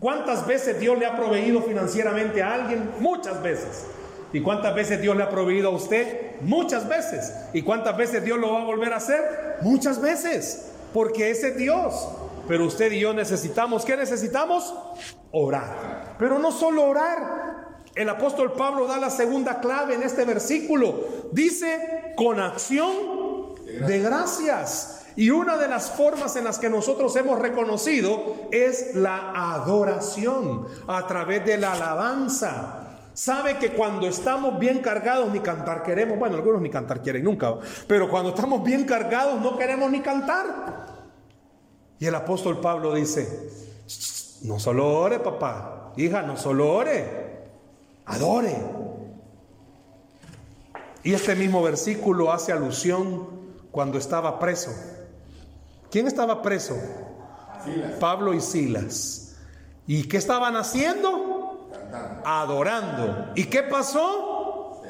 ¿Cuántas 0.00 0.46
veces 0.46 0.80
Dios 0.80 0.98
le 0.98 1.04
ha 1.04 1.14
proveído 1.14 1.62
financieramente 1.62 2.42
a 2.42 2.54
alguien? 2.54 2.90
Muchas 3.00 3.42
veces. 3.42 3.84
¿Y 4.32 4.40
cuántas 4.40 4.74
veces 4.74 5.00
Dios 5.02 5.16
le 5.16 5.24
ha 5.24 5.28
proveído 5.28 5.68
a 5.68 5.72
usted? 5.72 6.40
Muchas 6.40 6.88
veces. 6.88 7.34
¿Y 7.52 7.62
cuántas 7.62 7.96
veces 7.96 8.24
Dios 8.24 8.38
lo 8.38 8.52
va 8.52 8.62
a 8.62 8.64
volver 8.64 8.92
a 8.92 8.96
hacer? 8.96 9.58
Muchas 9.60 10.00
veces. 10.00 10.70
Porque 10.94 11.30
ese 11.30 11.48
es 11.48 11.56
Dios. 11.56 12.08
Pero 12.48 12.64
usted 12.64 12.90
y 12.92 13.00
yo 13.00 13.12
necesitamos, 13.12 13.84
¿qué 13.84 13.96
necesitamos? 13.96 14.74
Orar. 15.32 16.16
Pero 16.18 16.38
no 16.38 16.50
solo 16.50 16.84
orar. 16.84 17.68
El 17.94 18.08
apóstol 18.08 18.52
Pablo 18.52 18.86
da 18.86 18.98
la 18.98 19.10
segunda 19.10 19.60
clave 19.60 19.94
en 19.94 20.02
este 20.02 20.24
versículo. 20.24 21.28
Dice, 21.32 22.14
con 22.16 22.40
acción 22.40 23.54
de 23.86 23.98
gracias. 23.98 24.99
Y 25.16 25.30
una 25.30 25.56
de 25.56 25.68
las 25.68 25.90
formas 25.90 26.36
en 26.36 26.44
las 26.44 26.58
que 26.58 26.70
nosotros 26.70 27.14
hemos 27.16 27.38
reconocido 27.38 28.48
es 28.50 28.94
la 28.94 29.54
adoración 29.54 30.66
a 30.86 31.06
través 31.06 31.44
de 31.44 31.58
la 31.58 31.72
alabanza. 31.72 32.80
Sabe 33.12 33.58
que 33.58 33.72
cuando 33.72 34.06
estamos 34.06 34.58
bien 34.58 34.80
cargados 34.80 35.30
ni 35.32 35.40
cantar 35.40 35.82
queremos, 35.82 36.18
bueno, 36.18 36.36
algunos 36.36 36.62
ni 36.62 36.70
cantar 36.70 37.02
quieren 37.02 37.24
nunca, 37.24 37.54
pero 37.86 38.08
cuando 38.08 38.30
estamos 38.30 38.62
bien 38.62 38.84
cargados 38.84 39.40
no 39.40 39.58
queremos 39.58 39.90
ni 39.90 40.00
cantar. 40.00 40.86
Y 41.98 42.06
el 42.06 42.14
apóstol 42.14 42.60
Pablo 42.60 42.94
dice, 42.94 43.50
no 44.42 44.58
solo 44.58 44.88
ore, 44.88 45.18
papá, 45.18 45.92
hija, 45.96 46.22
no 46.22 46.36
solo 46.36 46.72
ore, 46.72 47.48
adore. 48.06 48.56
Y 51.02 51.12
este 51.12 51.34
mismo 51.34 51.62
versículo 51.62 52.32
hace 52.32 52.52
alusión 52.52 53.28
cuando 53.70 53.98
estaba 53.98 54.38
preso. 54.38 54.70
¿Quién 55.90 56.06
estaba 56.06 56.42
preso? 56.42 56.76
Pablo 57.98 58.32
y 58.32 58.40
Silas. 58.40 59.36
¿Y 59.86 60.04
qué 60.04 60.16
estaban 60.16 60.56
haciendo? 60.56 61.70
Adorando. 62.24 63.32
¿Y 63.34 63.44
qué 63.44 63.62
pasó? 63.64 64.82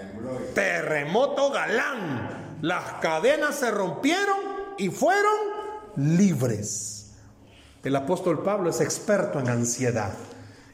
Terremoto 0.55 1.51
galán. 1.51 2.59
Las 2.61 2.85
cadenas 3.01 3.57
se 3.57 3.71
rompieron 3.71 4.39
y 4.77 4.91
fueron 4.91 5.33
libres. 5.97 7.13
El 7.83 7.97
apóstol 7.97 8.43
Pablo 8.43 8.69
es 8.69 8.81
experto 8.81 9.41
en 9.41 9.49
ansiedad. 9.49 10.13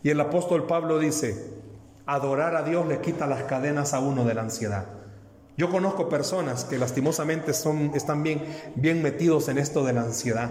Y 0.03 0.11
el 0.11 0.21
apóstol 0.21 0.67
Pablo 0.67 0.99
dice, 0.99 1.55
adorar 2.05 2.57
a 2.57 2.63
Dios 2.63 2.87
le 2.87 3.01
quita 3.01 3.27
las 3.27 3.45
cadenas 3.45 3.95
a 3.95 4.01
uno 4.01 4.25
de 4.25 4.35
la 4.35 4.43
ansiedad. 4.43 4.87
Yo 5.57 5.71
conozco 5.71 6.09
personas 6.09 6.65
que 6.65 6.79
lastimosamente 6.79 7.55
son, 7.55 7.93
están 7.95 8.23
bien, 8.23 8.45
bien 8.75 9.03
metidos 9.03 9.49
en 9.49 9.57
esto 9.59 9.85
de 9.85 9.95
la 9.95 10.03
ansiedad. 10.03 10.51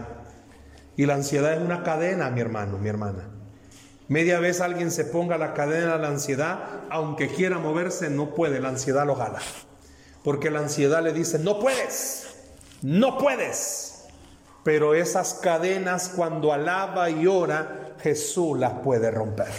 Y 0.97 1.05
la 1.05 1.13
ansiedad 1.13 1.53
es 1.53 1.61
una 1.61 1.83
cadena, 1.83 2.31
mi 2.31 2.41
hermano, 2.41 2.79
mi 2.79 2.89
hermana. 2.89 3.29
Media 4.07 4.39
vez 4.39 4.61
alguien 4.61 4.91
se 4.91 5.05
ponga 5.05 5.37
la 5.37 5.53
cadena 5.53 5.93
de 5.93 6.01
la 6.01 6.07
ansiedad, 6.07 6.59
aunque 6.89 7.27
quiera 7.27 7.59
moverse, 7.59 8.09
no 8.09 8.33
puede, 8.33 8.59
la 8.59 8.69
ansiedad 8.69 9.05
lo 9.05 9.15
jala. 9.15 9.39
Porque 10.23 10.49
la 10.49 10.59
ansiedad 10.59 11.03
le 11.03 11.13
dice, 11.13 11.37
no 11.37 11.59
puedes, 11.59 12.27
no 12.81 13.17
puedes. 13.17 14.05
Pero 14.63 14.95
esas 14.95 15.35
cadenas 15.35 16.09
cuando 16.15 16.51
alaba 16.51 17.11
y 17.11 17.27
ora, 17.27 17.95
Jesús 18.01 18.57
las 18.57 18.73
puede 18.79 19.11
romper. 19.11 19.51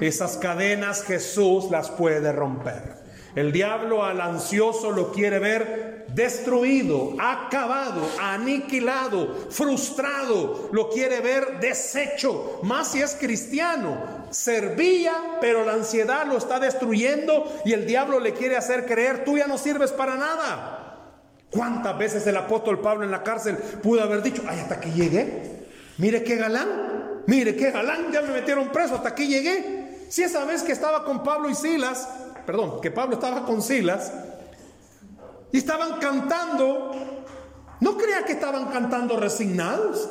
Esas 0.00 0.36
cadenas 0.36 1.04
Jesús 1.04 1.70
las 1.70 1.90
puede 1.90 2.32
romper. 2.32 3.05
El 3.36 3.52
diablo 3.52 4.02
al 4.02 4.22
ansioso 4.22 4.90
lo 4.92 5.12
quiere 5.12 5.38
ver 5.38 6.06
destruido, 6.08 7.14
acabado, 7.18 8.00
aniquilado, 8.18 9.50
frustrado, 9.50 10.70
lo 10.72 10.88
quiere 10.88 11.20
ver 11.20 11.60
deshecho, 11.60 12.60
más 12.62 12.92
si 12.92 13.02
es 13.02 13.14
cristiano. 13.14 14.26
Servía, 14.30 15.36
pero 15.42 15.66
la 15.66 15.74
ansiedad 15.74 16.26
lo 16.26 16.38
está 16.38 16.58
destruyendo 16.58 17.60
y 17.66 17.74
el 17.74 17.86
diablo 17.86 18.20
le 18.20 18.32
quiere 18.32 18.56
hacer 18.56 18.86
creer, 18.86 19.26
tú 19.26 19.36
ya 19.36 19.46
no 19.46 19.58
sirves 19.58 19.92
para 19.92 20.16
nada. 20.16 21.12
¿Cuántas 21.50 21.98
veces 21.98 22.26
el 22.26 22.38
apóstol 22.38 22.80
Pablo 22.80 23.04
en 23.04 23.10
la 23.10 23.22
cárcel 23.22 23.58
pudo 23.82 24.02
haber 24.02 24.22
dicho, 24.22 24.42
ay, 24.48 24.60
hasta 24.60 24.80
que 24.80 24.92
llegué? 24.92 25.66
Mire 25.98 26.24
qué 26.24 26.36
galán, 26.36 27.22
mire 27.26 27.54
qué 27.54 27.70
galán, 27.70 28.10
ya 28.12 28.22
me 28.22 28.30
metieron 28.30 28.72
preso, 28.72 28.94
hasta 28.94 29.10
aquí 29.10 29.26
llegué. 29.26 30.06
Si 30.08 30.22
esa 30.22 30.46
vez 30.46 30.62
que 30.62 30.72
estaba 30.72 31.04
con 31.04 31.22
Pablo 31.22 31.50
y 31.50 31.54
Silas, 31.54 32.08
perdón, 32.46 32.80
que 32.80 32.90
Pablo 32.90 33.14
estaba 33.14 33.44
con 33.44 33.60
Silas, 33.60 34.12
y 35.52 35.58
estaban 35.58 35.98
cantando, 35.98 36.92
no 37.80 37.96
crea 37.96 38.24
que 38.24 38.32
estaban 38.32 38.66
cantando 38.66 39.16
resignados. 39.16 40.08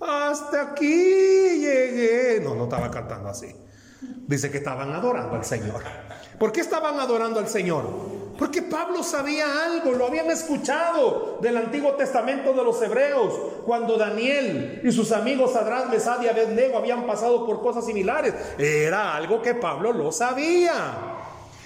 Hasta 0.00 0.62
aquí 0.62 0.86
llegué. 0.86 2.40
No, 2.42 2.54
no 2.54 2.64
estaban 2.64 2.90
cantando 2.90 3.28
así. 3.28 3.54
Dice 4.00 4.50
que 4.50 4.58
estaban 4.58 4.92
adorando 4.92 5.36
al 5.36 5.44
Señor. 5.44 5.82
¿Por 6.38 6.52
qué 6.52 6.60
estaban 6.60 7.00
adorando 7.00 7.40
al 7.40 7.48
Señor? 7.48 7.84
Porque 8.38 8.62
Pablo 8.62 9.02
sabía 9.02 9.64
algo, 9.64 9.92
lo 9.92 10.06
habían 10.06 10.30
escuchado 10.30 11.38
del 11.42 11.56
Antiguo 11.56 11.94
Testamento 11.94 12.52
de 12.52 12.62
los 12.62 12.80
Hebreos, 12.80 13.34
cuando 13.66 13.96
Daniel 13.96 14.80
y 14.84 14.92
sus 14.92 15.10
amigos 15.10 15.56
Adrán, 15.56 15.90
Mesad 15.90 16.22
y 16.22 16.28
Abednego 16.28 16.78
habían 16.78 17.04
pasado 17.04 17.44
por 17.44 17.60
cosas 17.60 17.84
similares. 17.84 18.32
Era 18.56 19.16
algo 19.16 19.42
que 19.42 19.56
Pablo 19.56 19.92
lo 19.92 20.12
sabía. 20.12 21.07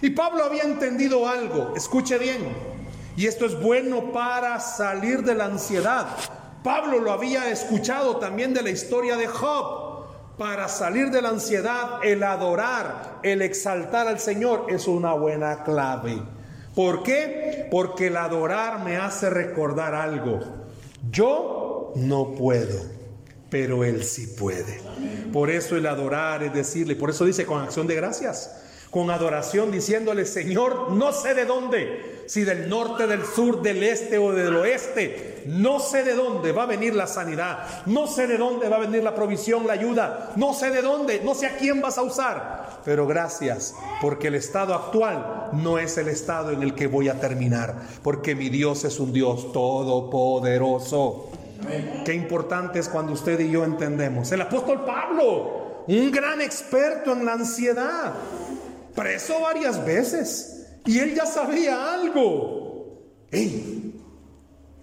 Y 0.03 0.11
Pablo 0.11 0.45
había 0.45 0.65
entendido 0.65 1.29
algo, 1.29 1.75
escuche 1.77 2.19
bien, 2.19 2.45
y 3.17 3.29
esto 3.29 3.47
es 3.47 3.59
bueno 3.61 4.13
para 4.13 4.59
salir 4.59 5.23
de 5.23 5.37
la 5.37 5.45
ansiedad. 5.45 6.09
Pablo 6.65 6.99
lo 6.99 7.13
había 7.13 7.51
escuchado 7.51 8.17
también 8.17 8.53
de 8.53 8.63
la 8.63 8.71
historia 8.71 9.17
de 9.17 9.29
Job. 9.29 9.93
Para 10.37 10.67
salir 10.69 11.11
de 11.11 11.23
la 11.23 11.29
ansiedad, 11.29 12.01
el 12.03 12.25
adorar, 12.25 13.21
el 13.23 13.43
exaltar 13.43 14.09
al 14.09 14.19
Señor 14.19 14.67
es 14.71 14.89
una 14.89 15.13
buena 15.13 15.63
clave. 15.63 16.21
¿Por 16.75 17.05
qué? 17.05 17.69
Porque 17.71 18.09
el 18.09 18.17
adorar 18.17 18.83
me 18.83 18.97
hace 18.97 19.31
recordar 19.31 19.95
algo. 19.95 20.41
Yo 21.13 21.93
no 21.95 22.33
puedo, 22.33 22.81
pero 23.51 23.85
Él 23.85 24.03
sí 24.03 24.27
puede. 24.27 24.81
Por 25.33 25.49
eso 25.49 25.77
el 25.77 25.87
adorar 25.87 26.43
es 26.43 26.55
decirle, 26.55 26.97
por 26.97 27.11
eso 27.11 27.25
dice 27.25 27.47
con 27.47 27.63
acción 27.63 27.87
de 27.87 27.95
gracias 27.95 28.62
con 28.93 29.11
adoración 29.11 29.71
diciéndole, 29.71 30.27
Señor, 30.27 30.93
no 30.93 31.15
sé 31.15 31.33
de 31.33 31.47
dónde, 31.47 32.25
si 32.27 32.45
del 32.45 32.69
norte, 32.69 33.07
del 33.07 33.25
sur, 33.25 33.63
del 33.63 33.83
este 33.83 34.19
o 34.19 34.33
del 34.33 34.55
oeste, 34.55 35.45
no 35.47 35.81
sé 35.81 36.05
de 36.05 36.15
dónde 36.15 36.53
va 36.53 36.65
a 36.65 36.67
venir 36.67 36.95
la 36.95 37.07
sanidad, 37.07 37.87
no 37.87 38.07
sé 38.07 38.27
de 38.27 38.37
dónde 38.37 38.69
va 38.69 38.77
a 38.77 38.81
venir 38.81 39.03
la 39.03 39.15
provisión, 39.15 39.67
la 39.67 39.73
ayuda, 39.73 40.33
no 40.37 40.53
sé 40.53 40.69
de 40.69 40.83
dónde, 40.83 41.23
no 41.25 41.35
sé 41.35 41.47
a 41.47 41.57
quién 41.57 41.81
vas 41.81 41.97
a 41.97 42.03
usar, 42.03 42.81
pero 42.85 43.07
gracias, 43.07 43.75
porque 44.03 44.29
el 44.29 44.35
estado 44.35 44.75
actual 44.75 45.49
no 45.55 45.79
es 45.79 45.97
el 45.97 46.09
estado 46.09 46.51
en 46.51 46.63
el 46.63 46.75
que 46.75 46.87
voy 46.87 47.09
a 47.09 47.19
terminar, 47.19 47.75
porque 48.03 48.35
mi 48.35 48.51
Dios 48.51 48.85
es 48.85 49.01
un 49.01 49.15
Dios 49.15 49.55
todopoderoso. 49.55 51.31
Qué 52.05 52.13
importante 52.13 52.79
es 52.79 52.91
cuando 52.91 53.15
usted 53.15 53.41
y 53.41 53.51
yo 53.51 53.65
entendemos. 53.65 54.31
El 54.33 54.43
apóstol 54.43 54.85
Pablo, 54.85 55.85
un 55.87 56.11
gran 56.11 56.43
experto 56.43 57.13
en 57.13 57.25
la 57.25 57.33
ansiedad, 57.33 58.13
preso 58.95 59.41
varias 59.41 59.85
veces 59.85 60.63
y 60.85 60.99
él 60.99 61.15
ya 61.15 61.27
sabía 61.27 61.95
algo. 61.95 62.99
¡Ey! 63.31 64.01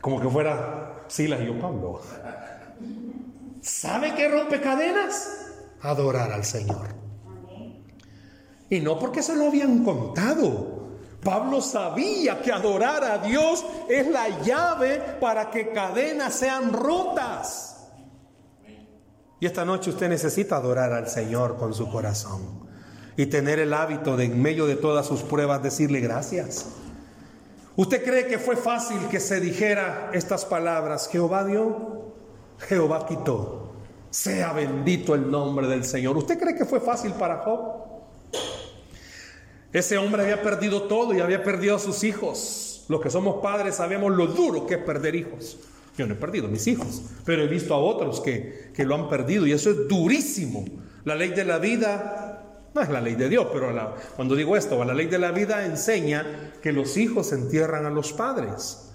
Como 0.02 0.20
que 0.22 0.30
fuera 0.30 1.04
Silas 1.08 1.42
y 1.42 1.52
Pablo. 1.52 2.02
¿Sabe 3.62 4.16
qué 4.16 4.30
rompe 4.30 4.62
cadenas? 4.62 5.52
Adorar 5.82 6.32
al 6.32 6.46
Señor. 6.46 6.88
Y 8.70 8.80
no 8.80 8.98
porque 8.98 9.22
se 9.22 9.36
lo 9.36 9.48
habían 9.48 9.84
contado. 9.84 10.80
Pablo 11.24 11.60
sabía 11.62 12.42
que 12.42 12.52
adorar 12.52 13.04
a 13.04 13.18
Dios 13.18 13.66
es 13.90 14.08
la 14.08 14.42
llave 14.42 15.00
para 15.20 15.52
que 15.52 15.72
cadenas 15.72 16.34
sean 16.34 16.72
rotas. 16.72 17.88
Y 19.42 19.46
esta 19.46 19.66
noche 19.66 19.90
usted 19.90 20.08
necesita 20.08 20.58
adorar 20.58 20.94
al 20.94 21.10
Señor 21.10 21.58
con 21.58 21.74
su 21.74 21.90
corazón 21.90 22.69
y 23.20 23.26
tener 23.26 23.60
el 23.60 23.74
hábito 23.74 24.16
de 24.16 24.24
en 24.24 24.42
medio 24.42 24.66
de 24.66 24.78
todas 24.78 25.06
sus 25.06 25.24
pruebas 25.24 25.62
decirle 25.62 26.00
gracias. 26.00 26.68
¿Usted 27.76 28.02
cree 28.02 28.28
que 28.28 28.40
fue 28.40 28.56
fácil 28.56 28.98
que 29.12 29.20
se 29.20 29.42
dijera 29.42 30.10
estas 30.14 30.46
palabras? 30.46 31.10
Jehová 31.12 31.44
dio, 31.44 32.14
Jehová 32.60 33.06
quitó. 33.06 33.74
Sea 34.10 34.54
bendito 34.54 35.16
el 35.16 35.30
nombre 35.30 35.68
del 35.68 35.84
Señor. 35.84 36.16
¿Usted 36.16 36.40
cree 36.40 36.56
que 36.56 36.64
fue 36.64 36.80
fácil 36.80 37.12
para 37.12 37.40
Job? 37.40 37.60
Ese 39.74 39.98
hombre 39.98 40.22
había 40.22 40.42
perdido 40.42 40.84
todo 40.84 41.14
y 41.14 41.20
había 41.20 41.44
perdido 41.44 41.76
a 41.76 41.80
sus 41.80 42.06
hijos. 42.06 42.86
Los 42.88 43.02
que 43.02 43.10
somos 43.10 43.42
padres 43.44 43.76
sabemos 43.76 44.14
lo 44.14 44.28
duro 44.28 44.66
que 44.66 44.76
es 44.76 44.84
perder 44.86 45.16
hijos. 45.16 45.58
Yo 45.98 46.08
no 46.08 46.14
he 46.14 46.18
perdido 46.18 46.48
mis 46.48 46.66
hijos, 46.68 47.02
pero 47.26 47.44
he 47.44 47.48
visto 47.48 47.74
a 47.74 47.80
otros 47.80 48.22
que, 48.22 48.72
que 48.74 48.86
lo 48.86 48.96
han 48.96 49.10
perdido 49.10 49.46
y 49.46 49.52
eso 49.52 49.72
es 49.72 49.90
durísimo. 49.90 50.64
La 51.04 51.16
ley 51.16 51.32
de 51.32 51.44
la 51.44 51.58
vida 51.58 52.39
no 52.74 52.82
es 52.82 52.90
la 52.90 53.02
ley 53.02 53.16
de 53.16 53.30
Dios, 53.30 53.48
pero 53.52 53.72
cuando 54.16 54.36
digo 54.36 54.56
esto, 54.56 54.84
la 54.84 54.94
ley 54.94 55.08
de 55.08 55.18
la 55.18 55.32
vida 55.32 55.66
enseña 55.66 56.54
que 56.62 56.72
los 56.72 56.98
hijos 56.98 57.32
entierran 57.32 57.86
a 57.86 57.90
los 57.90 58.14
padres. 58.14 58.92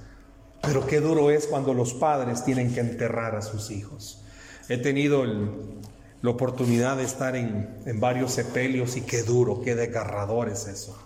Pero 0.63 0.87
qué 0.87 1.01
duro 1.01 1.31
es 1.31 1.47
cuando 1.47 1.75
los 1.75 1.93
padres 1.95 2.45
tienen 2.45 2.73
que 2.73 2.81
enterrar 2.81 3.35
a 3.35 3.43
sus 3.43 3.71
hijos. 3.71 4.23
He 4.69 4.79
tenido 4.79 5.25
la 5.25 6.31
oportunidad 6.31 6.97
de 6.97 7.05
estar 7.05 7.37
en, 7.37 7.81
en 7.85 8.01
varios 8.01 8.33
sepelios 8.33 8.97
y 8.97 9.03
qué 9.03 9.23
duro, 9.23 9.61
qué 9.61 9.75
desgarrador 9.75 10.49
es 10.49 10.67
eso. 10.67 10.97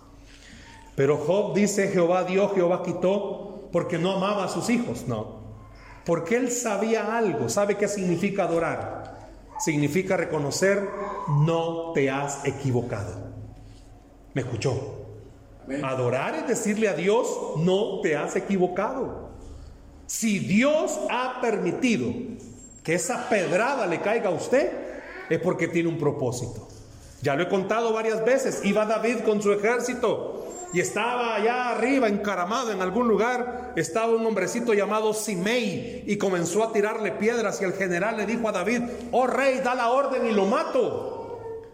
Pero 0.95 1.17
Job 1.17 1.55
dice, 1.55 1.89
Jehová 1.89 2.25
dio, 2.25 2.51
Jehová 2.55 2.83
quitó, 2.85 3.69
porque 3.73 3.99
no 3.99 4.13
amaba 4.13 4.45
a 4.45 4.49
sus 4.49 4.69
hijos, 4.71 5.05
no. 5.09 5.39
Porque 6.05 6.37
él 6.37 6.51
sabía 6.51 7.17
algo, 7.17 7.49
sabe 7.49 7.77
qué 7.77 7.89
significa 7.89 8.45
adorar 8.45 9.09
significa 9.59 10.17
reconocer 10.17 10.89
no 11.29 11.93
te 11.93 12.11
has 12.11 12.45
equivocado. 12.45 13.29
¿Me 14.35 14.43
escuchó? 14.43 14.95
Adorar 15.83 16.35
es 16.35 16.49
decirle 16.49 16.88
a 16.88 16.95
Dios 16.95 17.29
no 17.59 18.01
te 18.01 18.17
has 18.17 18.37
equivocado. 18.37 19.29
Si 20.07 20.38
Dios 20.38 20.99
ha 21.11 21.41
permitido 21.41 22.11
que 22.83 22.95
esa 22.95 23.29
pedrada 23.29 23.87
le 23.87 24.01
caiga 24.01 24.31
a 24.31 24.33
usted, 24.33 24.73
es 25.29 25.38
porque 25.41 25.69
tiene 25.69 25.91
un 25.91 25.99
propósito. 25.99 26.69
Ya 27.21 27.35
lo 27.35 27.43
he 27.43 27.49
contado 27.49 27.93
varias 27.93 28.25
veces. 28.25 28.64
Iba 28.64 28.87
David 28.87 29.19
con 29.25 29.43
su 29.43 29.53
ejército 29.53 30.47
y 30.73 30.81
estaba 30.81 31.35
allá 31.35 31.71
arriba, 31.71 32.09
encaramado 32.09 32.73
en 32.73 32.83
algún 32.83 33.09
lugar, 33.09 33.73
estaba 33.77 34.14
un 34.14 34.25
hombrecito 34.27 34.75
llamado 34.75 35.14
Simei 35.14 36.05
y 36.07 36.19
comenzó 36.19 36.62
a 36.62 36.73
tirarle 36.73 37.12
piedras 37.12 37.61
y 37.61 37.64
el 37.64 37.73
general 37.73 38.19
le 38.19 38.27
dijo 38.27 38.49
a 38.49 38.53
David, 38.53 38.83
oh 39.12 39.27
rey, 39.27 39.61
da 39.64 39.75
la 39.75 39.91
orden 39.91 40.27
y 40.27 40.33
lo 40.33 40.45
mato. 40.45 41.18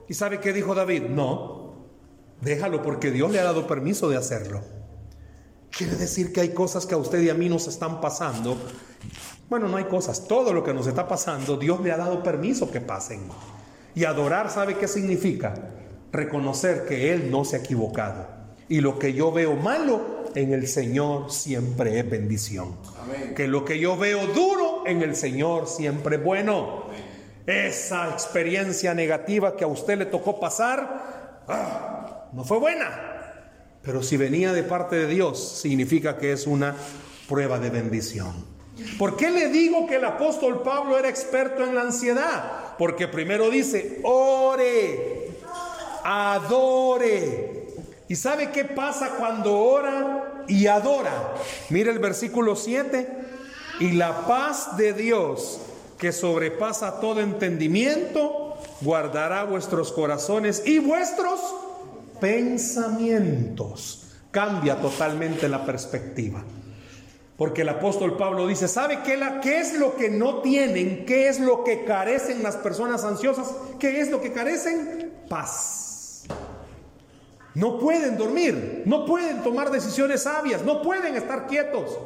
¿Y 0.09 0.15
sabe 0.15 0.41
qué 0.41 0.53
dijo 0.53 0.75
David? 0.75 1.05
No, 1.05 1.75
déjalo 2.41 2.83
porque 2.83 3.11
Dios 3.11 3.31
le 3.31 3.41
ha 3.41 3.45
dado 3.45 3.67
permiso 3.67 4.09
de 4.09 4.17
hacerlo. 4.17 4.63
Quiere 5.71 5.97
decir 5.97 6.33
que 6.33 6.41
hay 6.41 6.51
cosas 6.51 6.87
que 6.87 6.95
a 6.95 6.99
usted 6.99 7.21
y 7.23 7.31
a 7.31 7.35
mí 7.35 7.49
nos 7.49 7.67
están 7.67 8.01
pasando. 8.01 8.57
Bueno, 9.49 9.69
no 9.69 9.77
hay 9.77 9.85
cosas, 9.85 10.27
todo 10.27 10.53
lo 10.53 10.63
que 10.63 10.73
nos 10.73 10.87
está 10.87 11.09
pasando, 11.09 11.57
Dios 11.57 11.81
le 11.81 11.93
ha 11.93 11.97
dado 11.97 12.23
permiso 12.23 12.71
que 12.71 12.81
pasen. 12.81 13.23
Y 13.95 14.05
adorar, 14.05 14.51
¿sabe 14.51 14.77
qué 14.77 14.89
significa? 14.89 15.55
Reconocer 16.13 16.87
que 16.87 17.13
Él 17.13 17.31
no 17.31 17.45
se 17.45 17.57
ha 17.57 17.59
equivocado 17.61 18.45
y 18.69 18.81
lo 18.81 18.99
que 18.99 19.13
yo 19.13 19.31
veo 19.31 19.57
malo 19.57 20.25
en 20.35 20.53
el 20.53 20.67
Señor 20.67 21.31
siempre 21.31 21.99
es 21.99 22.09
bendición. 22.09 22.77
Que 23.37 23.47
lo 23.47 23.65
que 23.65 23.79
yo 23.79 23.97
veo 23.97 24.27
duro 24.29 24.85
en 24.87 25.03
el 25.03 25.15
Señor 25.15 25.69
siempre 25.69 26.17
es 26.17 26.25
bueno. 26.25 26.85
Esa 27.47 28.11
experiencia 28.11 28.95
negativa 28.95 29.57
que 29.57 29.65
a 29.65 29.67
usted 29.67 29.99
le 29.99 30.07
tocó 30.07 30.41
pasar, 30.41 31.43
ah, 31.49 32.29
no 32.33 32.45
fue 32.45 32.59
buena. 32.59 33.13
Pero 33.83 34.03
si 34.03 34.17
venía 34.17 34.53
de 34.53 34.63
parte 34.63 34.97
de 34.97 35.07
Dios, 35.07 35.59
significa 35.61 36.17
que 36.17 36.33
es 36.33 36.47
una 36.47 36.75
prueba 37.29 37.59
de 37.59 37.71
bendición. 37.71 38.33
¿Por 38.99 39.17
qué 39.17 39.31
le 39.31 39.49
digo 39.49 39.87
que 39.87 39.97
el 39.97 40.05
apóstol 40.05 40.63
Pablo 40.63 40.99
era 40.99 41.09
experto 41.09 41.63
en 41.63 41.75
la 41.75 41.83
ansiedad? 41.83 42.75
Porque 42.79 43.09
primero 43.09 43.51
dice, 43.51 44.01
ore, 44.03 45.29
adore, 46.03 47.65
¿Y 48.09 48.17
sabe 48.17 48.51
qué 48.51 48.65
pasa 48.65 49.17
cuando 49.19 49.59
ora 49.59 50.45
y 50.47 50.67
adora? 50.67 51.35
Mire 51.71 51.91
el 51.91 51.99
versículo 51.99 52.55
7. 52.55 53.09
Y 53.81 53.93
la 53.93 54.27
paz 54.27 54.77
de 54.77 54.93
Dios, 54.93 55.61
que 55.99 56.13
sobrepasa 56.13 57.01
todo 57.01 57.21
entendimiento, 57.21 58.57
guardará 58.81 59.45
vuestros 59.45 59.93
corazones 59.93 60.63
y 60.67 60.79
vuestros 60.79 61.41
pensamientos. 62.21 64.01
Cambia 64.31 64.77
totalmente 64.81 65.49
la 65.49 65.65
perspectiva. 65.65 66.43
Porque 67.37 67.63
el 67.63 67.69
apóstol 67.69 68.17
Pablo 68.17 68.47
dice, 68.47 68.69
¿sabe 68.69 69.01
qué, 69.05 69.17
la, 69.17 69.41
es 69.41 69.77
lo 69.77 69.97
que 69.97 70.09
no 70.09 70.41
tienen? 70.41 71.05
¿Qué 71.05 71.29
es 71.29 71.41
lo 71.41 71.65
que 71.65 71.85
carecen 71.85 72.43
las 72.43 72.57
personas 72.57 73.03
ansiosas? 73.05 73.53
¿Qué 73.81 74.01
es 74.01 74.11
lo 74.11 74.21
que 74.21 74.33
carecen? 74.33 75.13
Paz. 75.29 76.25
No 77.55 77.79
pueden 77.79 78.17
dormir, 78.17 78.83
no 78.85 79.05
pueden 79.05 79.43
tomar 79.43 79.71
decisiones 79.71 80.23
sabias, 80.23 80.65
no 80.65 80.83
pueden 80.83 81.17
estar 81.17 81.47
quietos. 81.47 81.99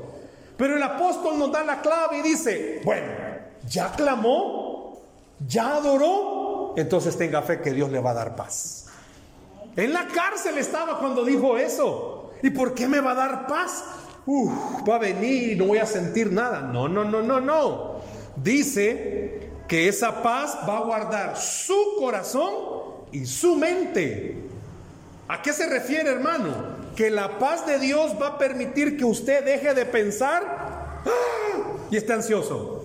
Pero 0.56 0.76
el 0.76 0.82
apóstol 0.82 1.38
nos 1.38 1.52
da 1.52 1.62
la 1.62 1.80
clave 1.80 2.18
y 2.18 2.22
dice, 2.22 2.80
bueno, 2.84 3.06
ya 3.68 3.92
clamó, 3.92 5.00
ya 5.46 5.76
adoró, 5.76 6.74
entonces 6.76 7.16
tenga 7.16 7.42
fe 7.42 7.60
que 7.60 7.72
Dios 7.72 7.90
le 7.90 8.00
va 8.00 8.10
a 8.10 8.14
dar 8.14 8.36
paz. 8.36 8.86
En 9.76 9.92
la 9.92 10.08
cárcel 10.08 10.58
estaba 10.58 10.98
cuando 10.98 11.24
dijo 11.24 11.56
eso. 11.56 12.32
¿Y 12.42 12.50
por 12.50 12.74
qué 12.74 12.88
me 12.88 13.00
va 13.00 13.12
a 13.12 13.14
dar 13.14 13.46
paz? 13.46 13.84
Uf, 14.26 14.52
va 14.88 14.96
a 14.96 14.98
venir 14.98 15.52
y 15.52 15.56
no 15.56 15.66
voy 15.66 15.78
a 15.78 15.86
sentir 15.86 16.32
nada. 16.32 16.60
No, 16.60 16.88
no, 16.88 17.04
no, 17.04 17.22
no, 17.22 17.40
no. 17.40 18.00
Dice 18.36 19.50
que 19.66 19.88
esa 19.88 20.22
paz 20.22 20.58
va 20.68 20.78
a 20.78 20.80
guardar 20.82 21.36
su 21.36 21.96
corazón 21.98 22.54
y 23.12 23.26
su 23.26 23.56
mente. 23.56 24.36
¿A 25.28 25.42
qué 25.42 25.52
se 25.52 25.68
refiere, 25.68 26.10
hermano? 26.10 26.54
Que 26.96 27.10
la 27.10 27.38
paz 27.38 27.66
de 27.66 27.78
Dios 27.78 28.16
va 28.20 28.28
a 28.28 28.38
permitir 28.38 28.96
que 28.96 29.04
usted 29.04 29.44
deje 29.44 29.74
de 29.74 29.86
pensar 29.86 30.42
¡ah! 31.04 31.86
y 31.90 31.96
esté 31.96 32.14
ansioso. 32.14 32.77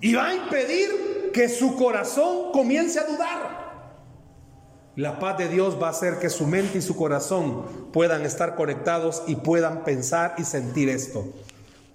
Y 0.00 0.14
va 0.14 0.28
a 0.28 0.34
impedir 0.34 1.30
que 1.32 1.48
su 1.48 1.76
corazón 1.76 2.52
comience 2.52 2.98
a 2.98 3.04
dudar. 3.04 3.68
La 4.96 5.18
paz 5.20 5.38
de 5.38 5.48
Dios 5.48 5.80
va 5.80 5.88
a 5.88 5.90
hacer 5.90 6.18
que 6.18 6.28
su 6.28 6.46
mente 6.46 6.78
y 6.78 6.82
su 6.82 6.96
corazón 6.96 7.90
puedan 7.92 8.24
estar 8.24 8.56
conectados 8.56 9.22
y 9.28 9.36
puedan 9.36 9.84
pensar 9.84 10.34
y 10.38 10.44
sentir 10.44 10.88
esto. 10.88 11.24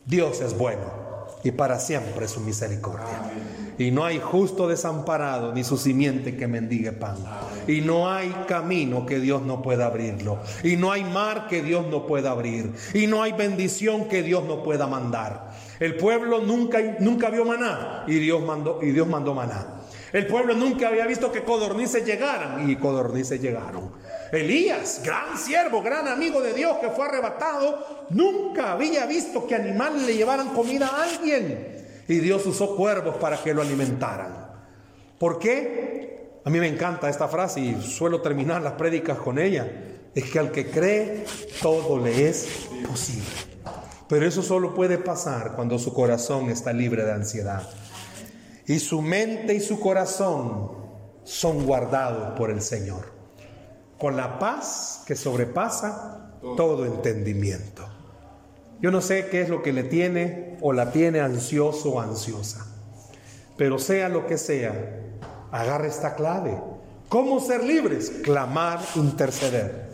Dios 0.06 0.40
es 0.42 0.58
bueno 0.58 1.04
y 1.44 1.52
para 1.52 1.80
siempre 1.80 2.28
su 2.28 2.40
misericordia. 2.40 3.32
Y 3.78 3.92
no 3.92 4.06
hay 4.06 4.20
justo 4.20 4.68
desamparado 4.68 5.54
ni 5.54 5.64
su 5.64 5.78
simiente 5.78 6.38
que 6.38 6.48
mendigue 6.48 6.92
pan. 6.92 7.18
Y 7.68 7.82
no 7.82 8.10
hay 8.10 8.30
camino 8.48 9.06
que 9.06 9.20
Dios 9.20 9.42
no 9.42 9.62
pueda 9.62 9.88
abrirlo. 9.88 10.40
Y 10.64 10.78
no 10.78 10.92
hay 10.92 11.04
mar 11.04 11.48
que 11.50 11.62
Dios 11.62 11.86
no 11.88 12.06
pueda 12.06 12.32
abrir. 12.32 12.74
Y 12.94 13.08
no 13.08 13.24
hay 13.24 13.34
bendición 13.34 14.08
que 14.08 14.24
Dios 14.24 14.46
no 14.46 14.64
pueda 14.64 14.88
mandar. 14.88 15.53
El 15.84 15.98
pueblo 15.98 16.40
nunca, 16.40 16.80
nunca 17.00 17.30
vio 17.30 17.44
maná 17.44 18.06
y 18.08 18.18
Dios 18.18 18.42
mandó, 18.42 18.80
y 18.82 18.92
Dios 18.92 19.06
mandó 19.06 19.34
maná. 19.34 19.82
El 20.14 20.28
pueblo 20.28 20.54
nunca 20.54 20.88
había 20.88 21.06
visto 21.06 21.30
que 21.30 21.44
codornices 21.44 22.06
llegaran 22.06 22.70
y 22.70 22.78
codornices 22.78 23.42
llegaron. 23.42 23.92
Elías, 24.32 25.02
gran 25.04 25.38
siervo, 25.38 25.82
gran 25.82 26.08
amigo 26.08 26.42
de 26.42 26.54
Dios 26.54 26.78
que 26.78 26.88
fue 26.88 27.06
arrebatado, 27.06 28.06
nunca 28.12 28.72
había 28.72 29.06
visto 29.08 29.46
que 29.46 29.56
animales 29.56 30.04
le 30.04 30.16
llevaran 30.16 30.54
comida 30.54 30.88
a 30.88 31.04
alguien. 31.04 31.86
Y 32.08 32.20
Dios 32.20 32.46
usó 32.46 32.78
cuervos 32.78 33.18
para 33.18 33.44
que 33.44 33.54
lo 33.54 33.62
alimentaran. 33.62 34.54
¿Por 35.20 35.38
qué? 35.38 36.40
A 36.46 36.50
mí 36.50 36.62
me 36.62 36.70
encanta 36.70 37.10
esta 37.10 37.28
frase 37.28 37.60
y 37.60 37.82
suelo 37.82 38.22
terminar 38.22 38.62
las 38.62 38.74
prédicas 38.74 39.18
con 39.18 39.38
ella. 39.38 39.70
Es 40.16 40.32
que 40.32 40.40
al 40.40 40.50
que 40.50 40.66
cree, 40.68 41.26
todo 41.62 42.00
le 42.00 42.30
es 42.30 42.70
posible. 42.88 43.53
Pero 44.08 44.26
eso 44.28 44.42
solo 44.42 44.74
puede 44.74 44.98
pasar 44.98 45.54
cuando 45.56 45.80
su 45.80 45.94
corazón 45.94 46.50
está 46.50 46.74
libre 46.74 47.04
de 47.04 47.14
ansiedad 47.14 47.68
y 48.66 48.80
su 48.80 49.02
mente 49.02 49.54
y 49.54 49.60
su 49.60 49.80
corazón 49.80 50.72
son 51.24 51.66
guardados 51.66 52.38
por 52.38 52.50
el 52.50 52.62
Señor, 52.62 53.12
con 53.98 54.16
la 54.16 54.40
paz 54.40 55.04
que 55.06 55.16
sobrepasa 55.16 56.34
todo 56.58 56.86
entendimiento. 56.86 57.88
Yo 58.82 58.92
no 58.92 59.02
sé 59.02 59.28
qué 59.28 59.42
es 59.42 59.50
lo 59.50 59.62
que 59.62 59.74
le 59.74 59.84
tiene 59.84 60.58
o 60.62 60.74
la 60.74 60.92
tiene 60.92 61.22
ansioso 61.22 61.92
o 61.92 62.00
ansiosa, 62.02 62.66
pero 63.58 63.80
sea 63.80 64.10
lo 64.10 64.28
que 64.28 64.38
sea, 64.38 64.74
agarre 65.52 65.88
esta 65.88 66.16
clave. 66.16 66.58
¿Cómo 67.08 67.40
ser 67.40 67.64
libres? 67.64 68.12
Clamar, 68.24 68.80
interceder, 68.96 69.90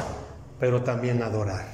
pero 0.60 0.84
también 0.84 1.22
adorar, 1.22 1.68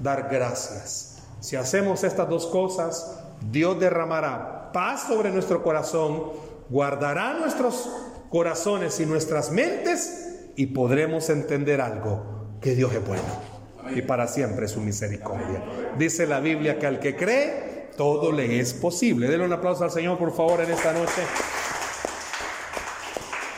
dar 0.00 0.28
gracias. 0.30 1.15
Si 1.40 1.56
hacemos 1.56 2.04
estas 2.04 2.28
dos 2.28 2.46
cosas, 2.46 3.20
Dios 3.50 3.78
derramará 3.78 4.70
paz 4.72 5.06
sobre 5.06 5.30
nuestro 5.30 5.62
corazón, 5.62 6.24
guardará 6.68 7.34
nuestros 7.34 7.88
corazones 8.30 8.98
y 9.00 9.06
nuestras 9.06 9.50
mentes 9.50 10.50
y 10.56 10.66
podremos 10.66 11.30
entender 11.30 11.80
algo, 11.80 12.58
que 12.60 12.74
Dios 12.74 12.92
es 12.92 13.06
bueno 13.06 13.56
y 13.94 14.02
para 14.02 14.26
siempre 14.26 14.68
su 14.68 14.80
misericordia. 14.80 15.62
Dice 15.98 16.26
la 16.26 16.40
Biblia 16.40 16.78
que 16.78 16.86
al 16.86 16.98
que 16.98 17.14
cree, 17.14 17.90
todo 17.96 18.32
le 18.32 18.60
es 18.60 18.74
posible. 18.74 19.28
Denle 19.28 19.46
un 19.46 19.52
aplauso 19.52 19.84
al 19.84 19.90
Señor, 19.90 20.18
por 20.18 20.34
favor, 20.34 20.60
en 20.60 20.70
esta 20.70 20.92
noche. 20.92 21.22